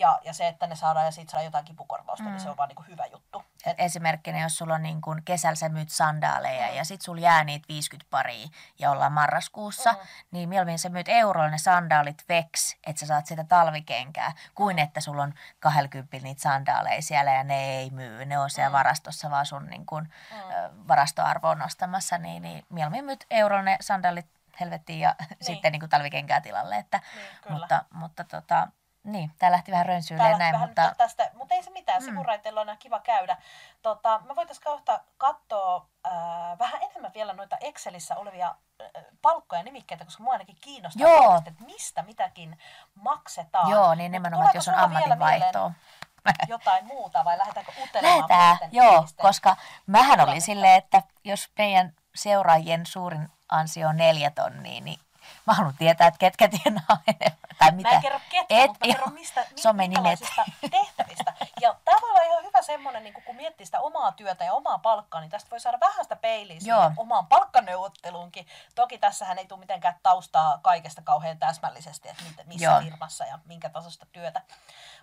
[0.01, 2.31] Ja, ja se, että ne saadaan ja siitä saadaan jotain kipukorvausta, Mm.
[2.31, 3.45] niin se on vaan niinku hyvä juttu.
[3.67, 6.75] Et esimerkkinä, jos sulla on niin kun kesällä sä myyt sandaaleja Mm.
[6.77, 8.49] ja sit sulla jää niitä 50 paria
[8.79, 9.99] ja ollaan marraskuussa, Mm.
[10.31, 15.01] niin mieluummin sä myyt eurolla ne sandaalit veks, että sä saat sitä talvikenkää, kuin että
[15.01, 18.25] sulla on 20 niitä sandaaleja siellä ja ne ei myy.
[18.25, 18.73] Ne on siellä Mm.
[18.73, 20.89] varastossa vaan sun niin kun, Mm.
[20.89, 24.27] varastoarvoon nostamassa, niin, niin mieluummin myyt eurolla ne sandaalit
[24.61, 26.77] helvettiin ja sitten niin kuin talvikenkää tilalle.
[26.77, 27.59] Että, Niin, kyllä.
[27.59, 28.69] mutta, mutta tota,
[29.05, 32.05] niin, tää lähti vähän lähti näin, vähän mutta tästä, mutta ei se mitään, Mm.
[32.05, 33.37] sivuraiteilla on aina kiva käydä.
[33.83, 36.13] Tota, me voitaisiin kohta katsoa äh,
[36.59, 41.19] vähän enemmän vielä noita Excelissä olevia äh, palkkoja ja nimikkeitä, koska mua ainakin kiinnostaa, Joo.
[41.19, 42.59] oikeasti, että mistä mitäkin
[42.95, 43.71] maksetaan.
[43.71, 45.73] joo, niin nimenomaan, että jos on ammatinvaihtoa.
[46.49, 48.19] Jotain muuta vai lähdetäänkö utelemaan?
[48.19, 53.97] Lähetään, muiden joo, ihmisten koska mähän olin silleen, että jos meidän seuraajien suurin ansio on
[53.97, 55.01] neljä tonnia, niin
[55.47, 57.41] mä haluan tietää, että ketkä tienaa enemmän.
[57.59, 57.89] Tai mitä.
[57.89, 59.07] Mä en kerro ketkä, Et, mutta joo.
[59.11, 61.33] mistä, minkälaisista tehtävistä.
[61.61, 65.31] Ja olla ihan hyvä semmoinen, niin kun miettii sitä omaa työtä ja omaa palkkaa, niin
[65.31, 66.79] tästä voi saada vähän sitä peiliä Joo.
[66.81, 68.47] siihen omaan palkkaneuvotteluunkin.
[68.75, 72.81] Toki tässähän ei tule mitenkään taustaa kaikesta kauhean täsmällisesti, että missä Joo.
[72.81, 74.43] firmassa ja minkä tasosta työtä.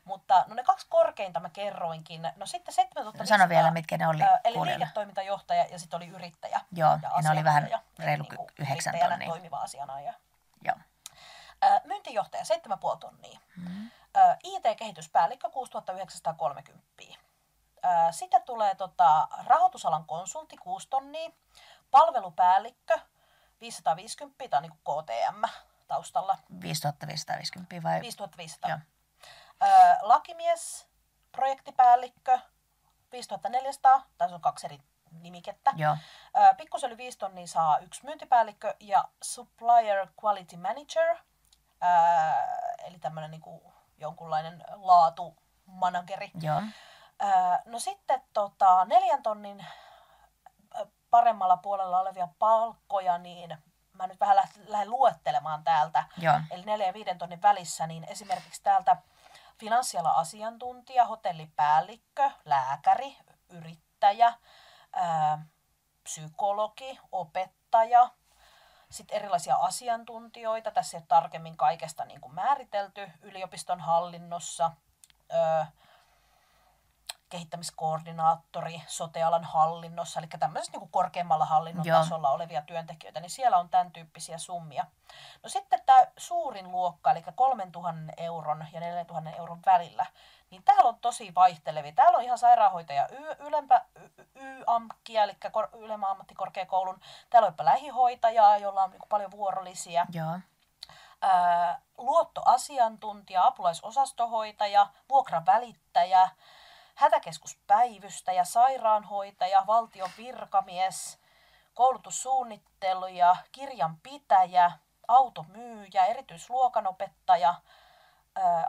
[0.06, 2.22] Mutta no ne kaksi korkeinta mä kerroinkin.
[2.36, 3.38] No sitten 7500.
[3.38, 4.86] Sano vielä, mitkä ne oli ö, Eli kuulijoille.
[4.86, 6.62] liiketoimintajohtaja ja sitten oli yrittäjä.
[6.72, 7.70] Joo, ja ne oli vähän
[8.00, 9.30] reilu niinku yhdeksän yrittäjänä tonnia.
[9.30, 10.14] toimiva asianajaja.
[10.68, 10.78] Joo.
[11.64, 13.40] Ö, Myyntijohtaja 7,5 tonnia.
[13.58, 13.90] Mm.
[14.18, 17.04] Ö, IT-kehityspäällikkö 6930.
[17.86, 21.30] Ö, Sitten tulee tota, rahoitusalan konsultti 6 tonnia,
[21.92, 23.00] palvelupäällikkö
[23.62, 25.44] 550, tämä on niin KTM
[25.88, 28.02] taustalla, 5550 vai?
[28.02, 28.70] 5500.
[28.70, 28.80] Joo.
[29.64, 30.88] Ö, Lakimies,
[31.32, 32.40] projektipäällikkö
[33.12, 34.80] 5400, tässä on kaksi eri
[35.12, 35.74] nimikettä.
[35.76, 35.98] Joo,
[36.38, 41.18] Ö, Pikkusen yli 5 tonnia saa yksi myyntipäällikkö ja supplier quality manager,
[41.82, 42.46] ää,
[42.86, 46.32] eli tämmöinen niinku jonkunlainen laatumanageri.
[46.42, 46.62] joo.
[47.20, 49.66] Ää, no sitten tota, neljän tonnin
[51.10, 53.58] paremmalla puolella olevia palkkoja, niin
[53.94, 54.38] mä nyt vähän
[54.68, 56.04] lähden luettelemaan täältä.
[56.18, 56.40] Joo.
[56.52, 58.98] Eli 4 ja 5 tonnin välissä, niin esimerkiksi täältä
[59.60, 63.18] finanssiala asiantuntija, hotellipäällikkö, lääkäri,
[63.50, 64.34] yrittäjä,
[66.04, 68.10] psykologi, opettaja,
[68.90, 70.72] sitten erilaisia asiantuntijoita.
[70.72, 74.72] Tässä ei ole tarkemmin kaikesta niin kuin määritelty yliopiston hallinnossa.
[77.30, 82.00] Kehittämiskoordinaattori sotealan hallinnossa, eli tämmöisessä niin kuin korkeammalla hallinnon Joo.
[82.00, 84.86] tasolla olevia työntekijöitä, niin siellä on tämän tyyppisiä summia.
[85.44, 90.06] No sitten tämä suurin luokka, eli 3000 euron ja 4000 euron välillä,
[90.50, 91.92] niin täällä on tosi vaihtelevia.
[91.92, 97.00] Täällä on ihan sairaanhoitaja y- ylempä y- YAMKia, eli kor- ylemmän ammattikorkeakoulun.
[97.30, 100.40] Täällä on jopa lähihoitajaa, jolla on niin paljon vuorolisia Joo.
[101.22, 106.30] ää, luottoasiantuntija, apulaisosastohoitaja, vuokravälittäjä,
[106.98, 111.20] hätäkeskuspäivystäjä, sairaanhoitaja, valtion virkamies,
[111.74, 114.72] koulutussuunnittelija, kirjanpitäjä,
[115.08, 117.56] automyyjä, erityisluokanopettaja,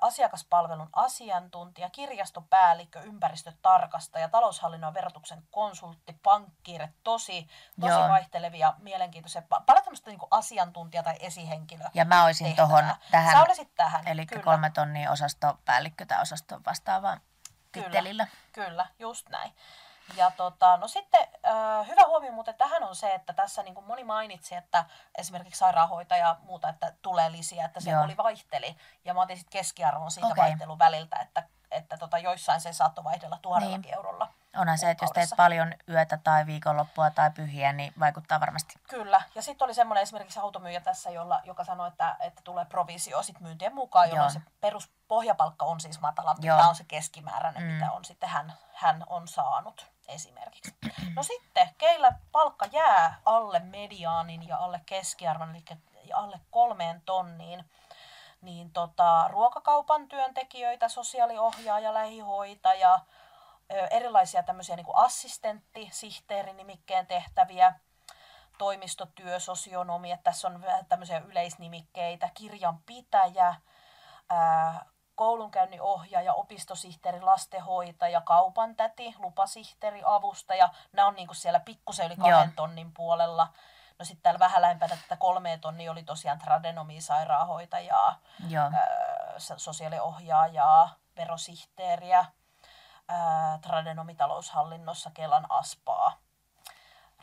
[0.00, 7.48] asiakaspalvelun asiantuntija, kirjastopäällikkö, ympäristötarkastaja, taloushallinnon verotuksen konsultti, pankkiire, tosi,
[7.80, 8.08] tosi Joo.
[8.08, 11.84] vaihtelevia, mielenkiintoisia, pa- paljon tämmöistä niin asiantuntija tai esihenkilö.
[11.94, 14.42] Ja mä olisin tuohon tähän, Sä olisit tähän, eli kyllä.
[14.42, 17.16] kolme tonnia osastopäällikkö tai osaston vastaava
[17.72, 18.26] tittelillä.
[18.52, 19.52] Kyllä, just näin.
[20.16, 23.86] Ja tota, no sitten äh, hyvä huomio muuten tähän on se, että tässä niin kuin
[23.86, 24.84] moni mainitsi, että
[25.18, 28.04] esimerkiksi sairaanhoitaja ja muuta, että tulee lisiä, että se Joo.
[28.04, 28.76] oli vaihteli.
[29.04, 30.42] Ja mä otin sitten keskiarvon siitä Okei.
[30.44, 33.94] vaihtelun väliltä, että, että tota, joissain se saattoi vaihdella tuhannellakin Niin.
[33.94, 34.28] eurolla.
[34.56, 38.74] Onhan se, että jos teet paljon yötä tai viikonloppua tai pyhiä, niin vaikuttaa varmasti.
[38.88, 39.22] Kyllä.
[39.34, 43.40] Ja sitten oli semmoinen esimerkiksi automyyjä tässä, jolla, joka sanoi, että, että tulee provisio sit
[43.40, 44.42] myyntien mukaan, jolloin Joo.
[44.42, 46.46] se peruspohjapalkka on siis matalampi.
[46.46, 46.56] Joo.
[46.56, 47.68] Tämä on se keskimääräinen, mm.
[47.68, 50.74] mitä on sitten hän, hän on saanut esimerkiksi.
[51.16, 57.70] No sitten, keillä palkka jää alle mediaanin ja alle keskiarvon, eli alle kolmeen tonniin,
[58.40, 62.98] niin tota, ruokakaupan työntekijöitä, sosiaaliohjaaja, lähihoitaja,
[63.90, 67.72] erilaisia tämmöisiä niin assistentti, sihteeri nimikkeen tehtäviä,
[68.58, 73.54] toimistotyö, sosionomi, että tässä on vähän tämmöisiä yleisnimikkeitä, kirjanpitäjä,
[74.30, 74.84] ää,
[75.14, 80.68] koulunkäynnin ohjaaja, opistosihteeri, lastenhoitaja, kaupantäti, lupasihteeri, avustaja.
[80.92, 82.52] Nämä on niinku siellä pikkusen yli kahden Joo.
[82.56, 83.48] tonnin puolella.
[83.98, 88.64] No sitten täällä vähän lähempänä tätä kolmea tonnia oli tosiaan tradenomi, sairaanhoitajaa, Joo.
[88.64, 92.24] ää, so- sosiaaliohjaajaa, verosihteeriä,
[93.08, 96.18] ää, tradenomi taloushallinnossa Kelan aspaa,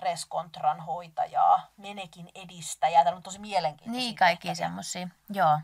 [0.02, 3.04] Reskontran hoitajaa, Menekin edistäjää.
[3.04, 5.08] Täällä on tosi mielenkiintoisia Niin, kaikki semmosia.
[5.30, 5.60] Joo.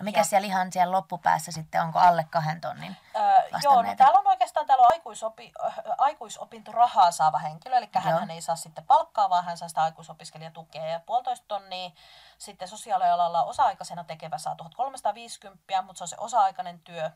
[0.00, 2.96] No mikä Ja- siellä ihan siellä loppupäässä sitten, onko alle kahden tonnin?
[3.16, 3.22] Öö,
[3.62, 8.18] joo, no täällä on oikeastaan täällä on aikuisopi, äh, aikuisopintorahaa saava henkilö, eli Joo.
[8.18, 11.90] hän ei saa sitten palkkaa, vaan hän saa sitä aikuisopiskelijatukea ja puolitoista tonnia.
[12.38, 17.10] Sitten sosiaalialalla osa-aikaisena tekevä saa 1350, mutta se on se osa-aikainen työ.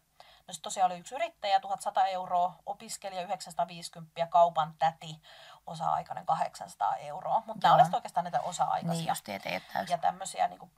[0.46, 5.22] No sitten tosiaan oli yksi yrittäjä, 1100 euroa, opiskelija 950, kaupan täti,
[5.66, 7.42] osa-aikainen 800 euroa.
[7.46, 7.82] Mutta nämä Joo.
[7.82, 9.92] olisi oikeastaan näitä osa-aikaisia Niin just, että ei ole täysin.
[9.94, 10.70] ja tämmöisiä niin kuin,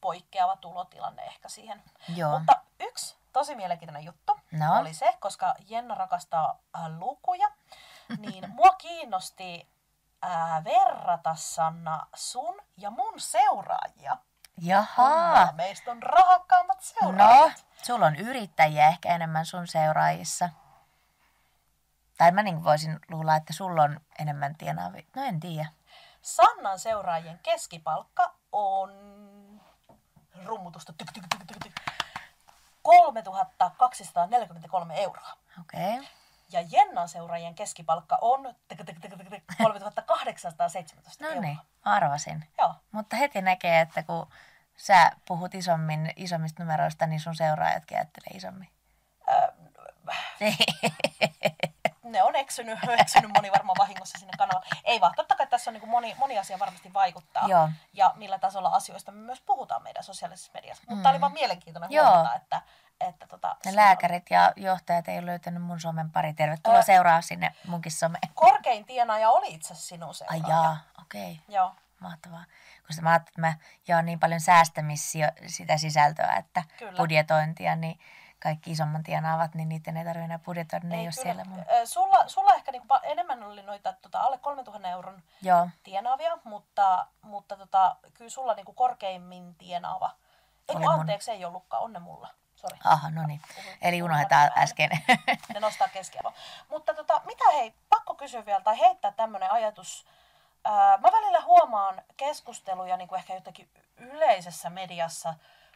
[0.00, 1.82] poikkeava tulotilanne ehkä siihen.
[2.08, 2.38] Joo.
[2.38, 4.78] Mutta yksi tosi mielenkiintoinen juttu No.
[4.78, 7.50] oli se, koska Jenna rakastaa äh, lukuja,
[8.18, 9.68] niin mua kiinnosti
[10.24, 14.16] äh, verrata Sanna sun ja mun seuraajia.
[14.60, 15.48] Jaha.
[15.52, 17.66] Meistä on rahakkaammat No, seuraajat.
[17.82, 20.48] sulla on yrittäjiä ehkä enemmän sun seuraajissa.
[22.18, 25.02] Tai mä niin voisin luulla, että sulla on enemmän tienaavia.
[25.16, 25.68] No en tiedä.
[26.22, 28.90] Sannan seuraajien keskipalkka on
[30.44, 31.72] rummutusta tyk, tyk, tyk, tyk, tyk,
[32.82, 35.36] 3243 euroa.
[35.60, 35.94] Okei.
[35.98, 36.06] Okay.
[36.52, 41.40] Ja Jennan seuraajien keskipalkka on tyk, tyk, tyk, tyk, tyk, 3817 No euroa.
[41.42, 42.48] niin, arvasin.
[42.58, 42.74] Joo.
[42.92, 44.26] Mutta heti näkee, että kun
[44.76, 48.68] sä puhut isommin, isommista numeroista, niin sun seuraajatkin ajattelee isommin.
[52.12, 54.66] ne on eksynyt, eksynyt moni varmaan vahingossa sinne kanavalle.
[54.84, 57.48] Ei vaan, totta kai tässä on niin moni, moni asia varmasti vaikuttaa.
[57.48, 57.68] Joo.
[57.92, 60.82] Ja millä tasolla asioista me myös puhutaan meidän sosiaalisessa mediassa.
[60.88, 61.10] Mutta mm.
[61.12, 62.06] oli vaan mielenkiintoinen Joo.
[62.06, 62.62] huomata, että,
[63.00, 66.34] että tota, Ne siinä on- lääkärit ja johtajat ei ole löytänyt mun somen pari.
[66.34, 66.82] Tervetuloa Ää.
[66.82, 68.18] seuraa sinne munkin some.
[68.34, 70.48] Korkein tienaaja oli itse sinun Ai seuraaja.
[70.48, 71.32] jaa, okei.
[71.32, 71.54] Okay.
[71.54, 72.44] Joo, Mahtavaa.
[72.86, 73.54] Koska mä ajattelin, että mä
[73.88, 76.96] jaan niin paljon säästämisiä sitä sisältöä, että Kyllä.
[76.96, 78.00] budjetointia, niin
[78.42, 81.22] kaikki isomman tienaavat, niin niiden ei tarvitse enää budjetoida, ne ei, ole kyllä.
[81.22, 81.64] siellä mun.
[81.84, 87.56] Sulla, sulla ehkä niinku enemmän oli noita tota, alle 3000 euron Joo, tienaavia, mutta, mutta
[87.56, 90.10] tota, kyllä sulla niinku korkeimmin tienaava.
[90.68, 90.90] Ei kun mun.
[90.90, 92.28] anteeksi, ei ollutkaan, onne mulla.
[92.54, 92.78] Sori.
[92.84, 93.40] aha, no niin.
[93.82, 94.90] Eli unohdetaan äsken.
[95.54, 96.32] Ne nostaa keskiarvo.
[96.68, 100.06] Mutta tota, mitä hei, pakko kysyä vielä tai heittää tämmöinen ajatus.
[100.64, 105.34] Ää, mä välillä huomaan keskusteluja niin kuin ehkä jotenkin yleisessä mediassa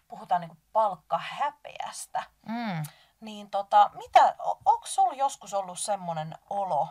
[0.08, 2.22] puhutaan niin palkkahäpeästä.
[2.48, 2.82] Mm.
[3.20, 4.34] Niin tota, mitä,
[4.64, 6.88] onko sulla joskus ollut semmoinen olo,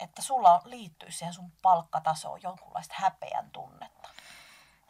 [0.00, 4.08] että sulla liittyy siihen sun palkkatasoon jonkunlaista häpeän tunnetta?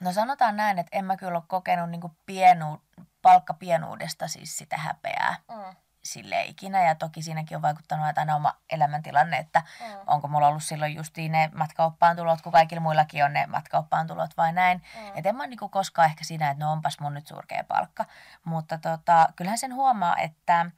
[0.01, 2.83] No sanotaan näin, että en mä kyllä ole kokenut niin pienu,
[3.23, 5.37] palkkapienuudesta siis sitä häpeää.
[5.49, 6.83] Mm sille ikinä.
[6.83, 9.87] Ja toki siinäkin on vaikuttanut aina oma elämäntilanne, että mm.
[10.07, 14.37] onko mulla ollut silloin justiin ne matkaoppaan tulot, kun kaikilla muillakin on ne matkaoppaan tulot
[14.37, 14.83] vai näin.
[15.01, 15.07] Mm.
[15.15, 18.05] Että en mä niinku koskaan ehkä siinä, että no onpas mun nyt surkea palkka.
[18.45, 20.71] Mutta tota, kyllähän sen huomaa, että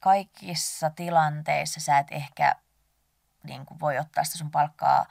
[0.00, 2.54] kaikissa tilanteissa sä et ehkä
[3.42, 5.06] niin kuin voi ottaa sitä sun palkkaa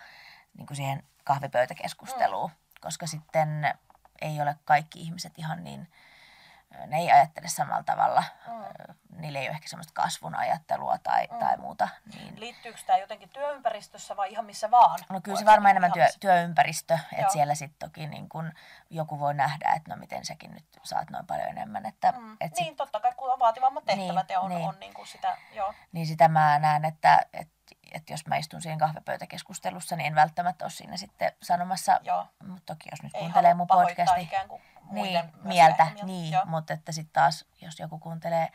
[0.58, 2.56] niin kuin siihen kahvipöytäkeskusteluun, mm.
[2.82, 3.74] koska sitten
[4.22, 5.88] ei ole kaikki ihmiset ihan niin
[6.86, 8.24] ne ei ajattele samalla tavalla.
[8.48, 8.96] Mm.
[9.22, 11.40] Niillä ei ole ehkä semmoista kasvun ajattelua tai, mm.
[11.40, 11.90] tai muuta.
[12.14, 12.40] Niin.
[12.40, 15.00] Liittyykö tämä jotenkin työympäristössä vai ihan missä vaan?
[15.10, 18.54] No kyllä se varmaan enemmän työ, työympäristö, että siellä sitten toki niin kun
[18.90, 21.86] joku voi nähdä, että no miten säkin nyt saat noin paljon enemmän.
[21.86, 22.38] Että, mm.
[22.42, 22.66] et sit...
[22.66, 24.68] Niin, totta kai kun on vaativammat tehtävät niin, ja on, niin.
[24.68, 25.74] on niin kuin sitä, joo.
[25.92, 27.57] Niin sitä mä näen, että, että
[27.92, 32.00] että jos mä istun siinä kahvipöytäkeskustelussa, niin en välttämättä ole siinä sitten sanomassa,
[32.48, 34.30] mutta toki jos nyt Ei kuuntelee mun podcasti,
[34.92, 36.46] niin, mieltä, niin, Joo.
[36.46, 38.48] mutta että sitten taas, jos joku kuuntelee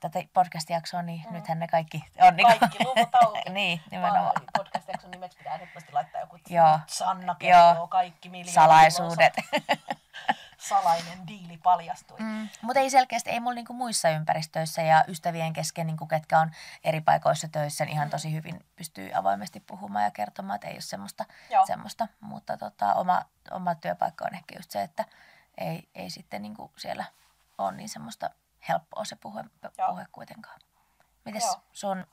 [0.00, 1.32] tätä podcast-jaksoa, niin mm.
[1.32, 3.50] nythän ne kaikki on niin Kaikki luvut auki.
[3.58, 4.32] niin, nimenomaan.
[4.58, 6.78] Podcast-jakson nimeksi pitää ehdottomasti laittaa joku Joo.
[6.86, 7.88] Sanna kertoo Joo.
[7.88, 8.54] kaikki miljoonat.
[8.54, 9.32] Salaisuudet.
[10.58, 12.18] salainen diili paljastui.
[12.20, 16.50] Mm, mutta ei selkeästi, ei mulla niinku muissa ympäristöissä ja ystävien kesken, niinku, ketkä on
[16.84, 18.10] eri paikoissa töissä, niin ihan mm.
[18.10, 21.24] tosi hyvin pystyy avoimesti puhumaan ja kertomaan, että ei ole semmoista.
[21.66, 22.08] semmoista.
[22.20, 25.04] Mutta tota, oma, oma työpaikka on ehkä just se, että
[25.58, 27.04] ei, ei sitten niinku siellä
[27.58, 28.30] ole niin semmoista
[28.68, 29.44] helppoa se puhe,
[29.90, 30.60] puhe kuitenkaan.
[31.24, 31.62] Mites Joo.
[31.72, 32.06] sun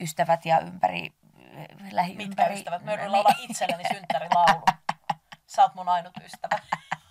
[0.00, 1.12] ystävät ja ympäri,
[1.90, 2.28] lähiympäri?
[2.28, 2.82] Mitkä ystävät?
[2.82, 4.62] Mä yritän laulaa itselleni synttärilaulu.
[5.46, 6.58] Sä oot mun ainut ystävä.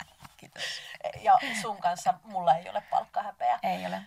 [1.22, 3.60] Ja sun kanssa mulla ei ole palkkahäpeä.
[3.64, 4.01] Ei ole.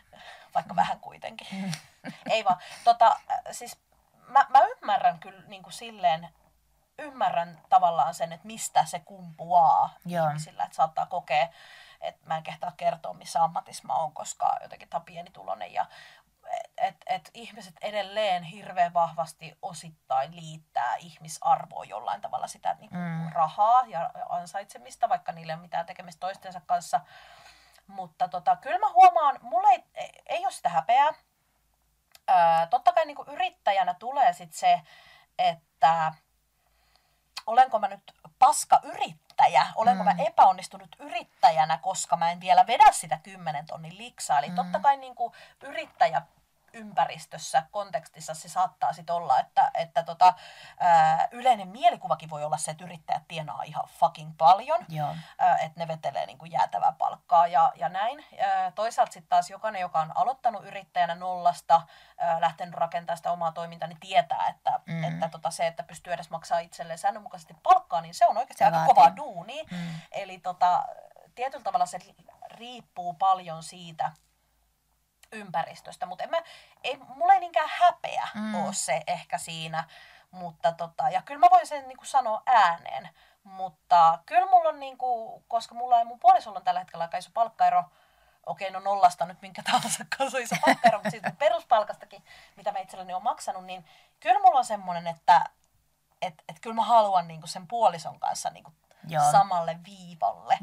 [0.55, 1.47] Vaikka vähän kuitenkin.
[1.53, 1.73] Mm.
[2.31, 2.57] ei vaan.
[2.85, 3.21] Tota,
[3.51, 3.79] siis
[4.29, 6.29] mä, mä ymmärrän kyllä niin kuin silleen,
[6.99, 10.29] ymmärrän tavallaan sen, että mistä se kumpuaa Joo.
[10.29, 10.65] ihmisillä.
[10.65, 11.49] Että saattaa kokea,
[12.01, 15.87] että mä en kehtaa kertoa, missä ammatissa mä oon, koska jotenkin tämä pienituloinen ja
[16.79, 23.33] et, et ihmiset edelleen hirveän vahvasti osittain liittää ihmisarvoa jollain tavalla sitä niin kuin mm.
[23.33, 27.01] rahaa ja ansaitsemista, vaikka niillä ei ole mitään tekemistä toistensa kanssa.
[27.87, 29.85] Mutta tota, kyllä mä huomaan, mulla ei,
[30.27, 31.15] ei ole sitä häpeää.
[32.29, 34.81] Ää, totta kai niin kuin yrittäjänä tulee sit se,
[35.39, 36.13] että
[37.47, 40.11] olenko mä nyt paska yrittäjä, olenko mm.
[40.11, 44.39] mä epäonnistunut yrittäjänä, koska mä en vielä vedä sitä 10 tonnin liksaa.
[44.39, 44.55] Eli mm.
[44.55, 45.33] totta kai niin kuin
[45.63, 46.23] yrittäjä
[46.73, 50.35] ympäristössä, kontekstissa se saattaa sitten olla, että, että tota,
[50.79, 54.87] ää, yleinen mielikuvakin voi olla se, että yrittäjät tienaa ihan fucking paljon,
[55.39, 58.25] ää, että ne vetelee niin kuin jäätävää palkkaa ja, ja näin.
[58.39, 61.83] Ää, toisaalta sitten taas jokainen, joka on aloittanut yrittäjänä nollasta,
[62.19, 65.05] ää, lähtenyt rakentamaan sitä omaa toimintaa, niin tietää, että, mm.
[65.05, 68.85] että tota, se, että pystyy edes maksaa itselleen säännönmukaisesti palkkaa, niin se on oikeasti aika
[68.87, 69.63] kovaa duuni.
[69.71, 69.95] Mm.
[70.13, 70.85] Eli tota,
[71.35, 71.99] tietyllä tavalla se
[72.51, 74.13] riippuu paljon siitä,
[75.33, 76.43] ympäristöstä, mutta en mä,
[76.85, 78.55] ei, mulla ei niinkään häpeä mm.
[78.55, 79.85] ole se ehkä siinä,
[80.31, 83.09] mutta tota, ja kyllä mä voin sen niin kuin sanoa ääneen,
[83.45, 87.17] mutta kyllä mulla on niin kuin, koska mulla ei mun puolisolla on tällä hetkellä aika
[87.17, 87.85] iso palkkaero,
[88.47, 92.25] okei, no nollasta nyt minkä tahansa kanssa iso palkkaero, mutta siitä peruspalkastakin,
[92.57, 93.85] mitä mä itselleni olen maksanut, niin
[94.21, 95.45] kyllä mulla on semmoinen, että
[96.23, 98.75] et, et kyllä mä haluan niin kuin sen puolison kanssa niin kuin
[99.09, 99.33] Joo.
[99.33, 100.59] samalle viivalle.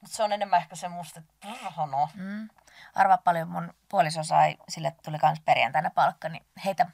[0.00, 1.48] Mutta se on enemmän ehkä semmoista, että
[1.86, 2.08] no.
[2.14, 2.48] Mm
[2.94, 6.86] arva paljon mun puoliso sai, sille tuli kans perjantaina palkka, niin heitä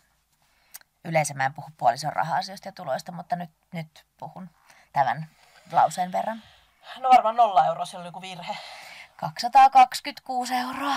[1.05, 4.51] yleensä mä en puhu puolison raha-asioista ja tuloista, mutta nyt, nyt puhun
[4.93, 5.29] tämän
[5.73, 6.43] lauseen verran.
[6.99, 8.57] No varmaan nolla euroa, siellä oli joku virhe.
[9.21, 10.95] 226 euroa.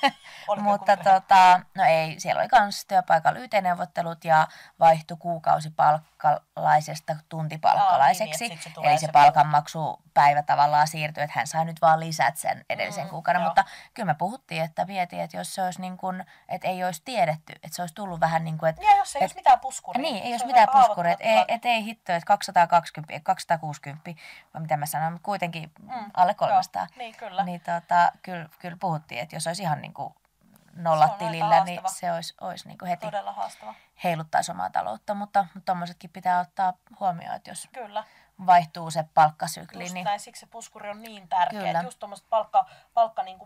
[0.62, 4.48] Mutta tota, no ei, siellä oli myös työpaikalla YT-neuvottelut ja
[4.80, 8.44] vaihtui kuukausipalkkalaisesta tuntipalkkalaiseksi.
[8.44, 12.36] Aa, niin, Eli se, se palkanmaksu päivä tavallaan siirtyi, että hän sai nyt vaan lisät
[12.36, 13.40] sen edellisen mm, kuukauden.
[13.40, 13.48] Joo.
[13.48, 17.02] Mutta kyllä me puhuttiin, että vietiin, että jos se olisi niin kuin, että ei olisi
[17.04, 18.82] tiedetty, että se olisi tullut vähän niin kuin, että...
[18.82, 20.02] Ja jos ei et, olisi mitään puskuria.
[20.02, 24.10] Niin, ei olisi mitään puskuria, että ei, et ei hitto, että 220, 260,
[24.54, 26.82] vai mitä mä sanoin, mutta kuitenkin mm, alle 300.
[26.82, 27.44] Joo, niin kyllä.
[27.44, 30.14] Niin tota, kyllä, kyllä puhuttiin, että jos olisi ihan niin kuin
[30.76, 33.74] nollatilillä, niin se olisi, olisi niin kuin heti Todella haastava.
[34.04, 38.04] heiluttaisi omaa taloutta, mutta tuommoisetkin pitää ottaa huomioon, että jos Kyllä.
[38.46, 39.82] Vaihtuu se palkkasykli.
[39.82, 40.04] Just niin...
[40.04, 41.60] näin, siksi se puskuri on niin tärkeä.
[41.60, 41.82] Kyllä.
[41.82, 43.38] Just tuommoiset palkka, palkka niin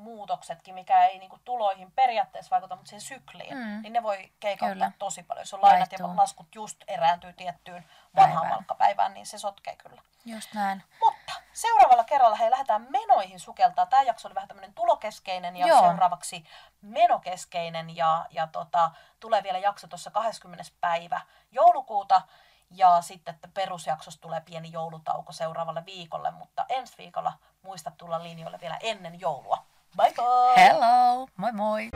[0.72, 3.82] mikä ei niin kuin tuloihin periaatteessa vaikuta, mutta siihen sykliin, mm.
[3.82, 4.93] niin ne voi keikauttaa kyllä.
[4.99, 5.43] tosi paljon.
[5.43, 7.84] Jos on lainat ja laskut just erääntyy tiettyyn
[8.16, 10.03] vanhaan palkkapäivään, niin se sotkee kyllä.
[10.24, 10.82] Just näin.
[11.01, 13.87] Mutta Seuraavalla kerralla hei lähdetään menoihin sukeltaa.
[13.87, 15.80] Tämä jakso oli vähän tämmöinen tulokeskeinen ja Joo.
[15.80, 16.45] seuraavaksi
[16.80, 20.64] menokeskeinen ja, ja tota, tulee vielä jakso tuossa 20.
[20.80, 21.20] päivä
[21.51, 22.22] joulukuuta.
[22.71, 28.59] Ja sitten että perusjaksosta tulee pieni joulutauko seuraavalle viikolle, mutta ensi viikolla muista tulla linjoille
[28.61, 29.59] vielä ennen joulua.
[29.97, 30.67] Bye bye!
[30.67, 31.91] Hello, moi moi!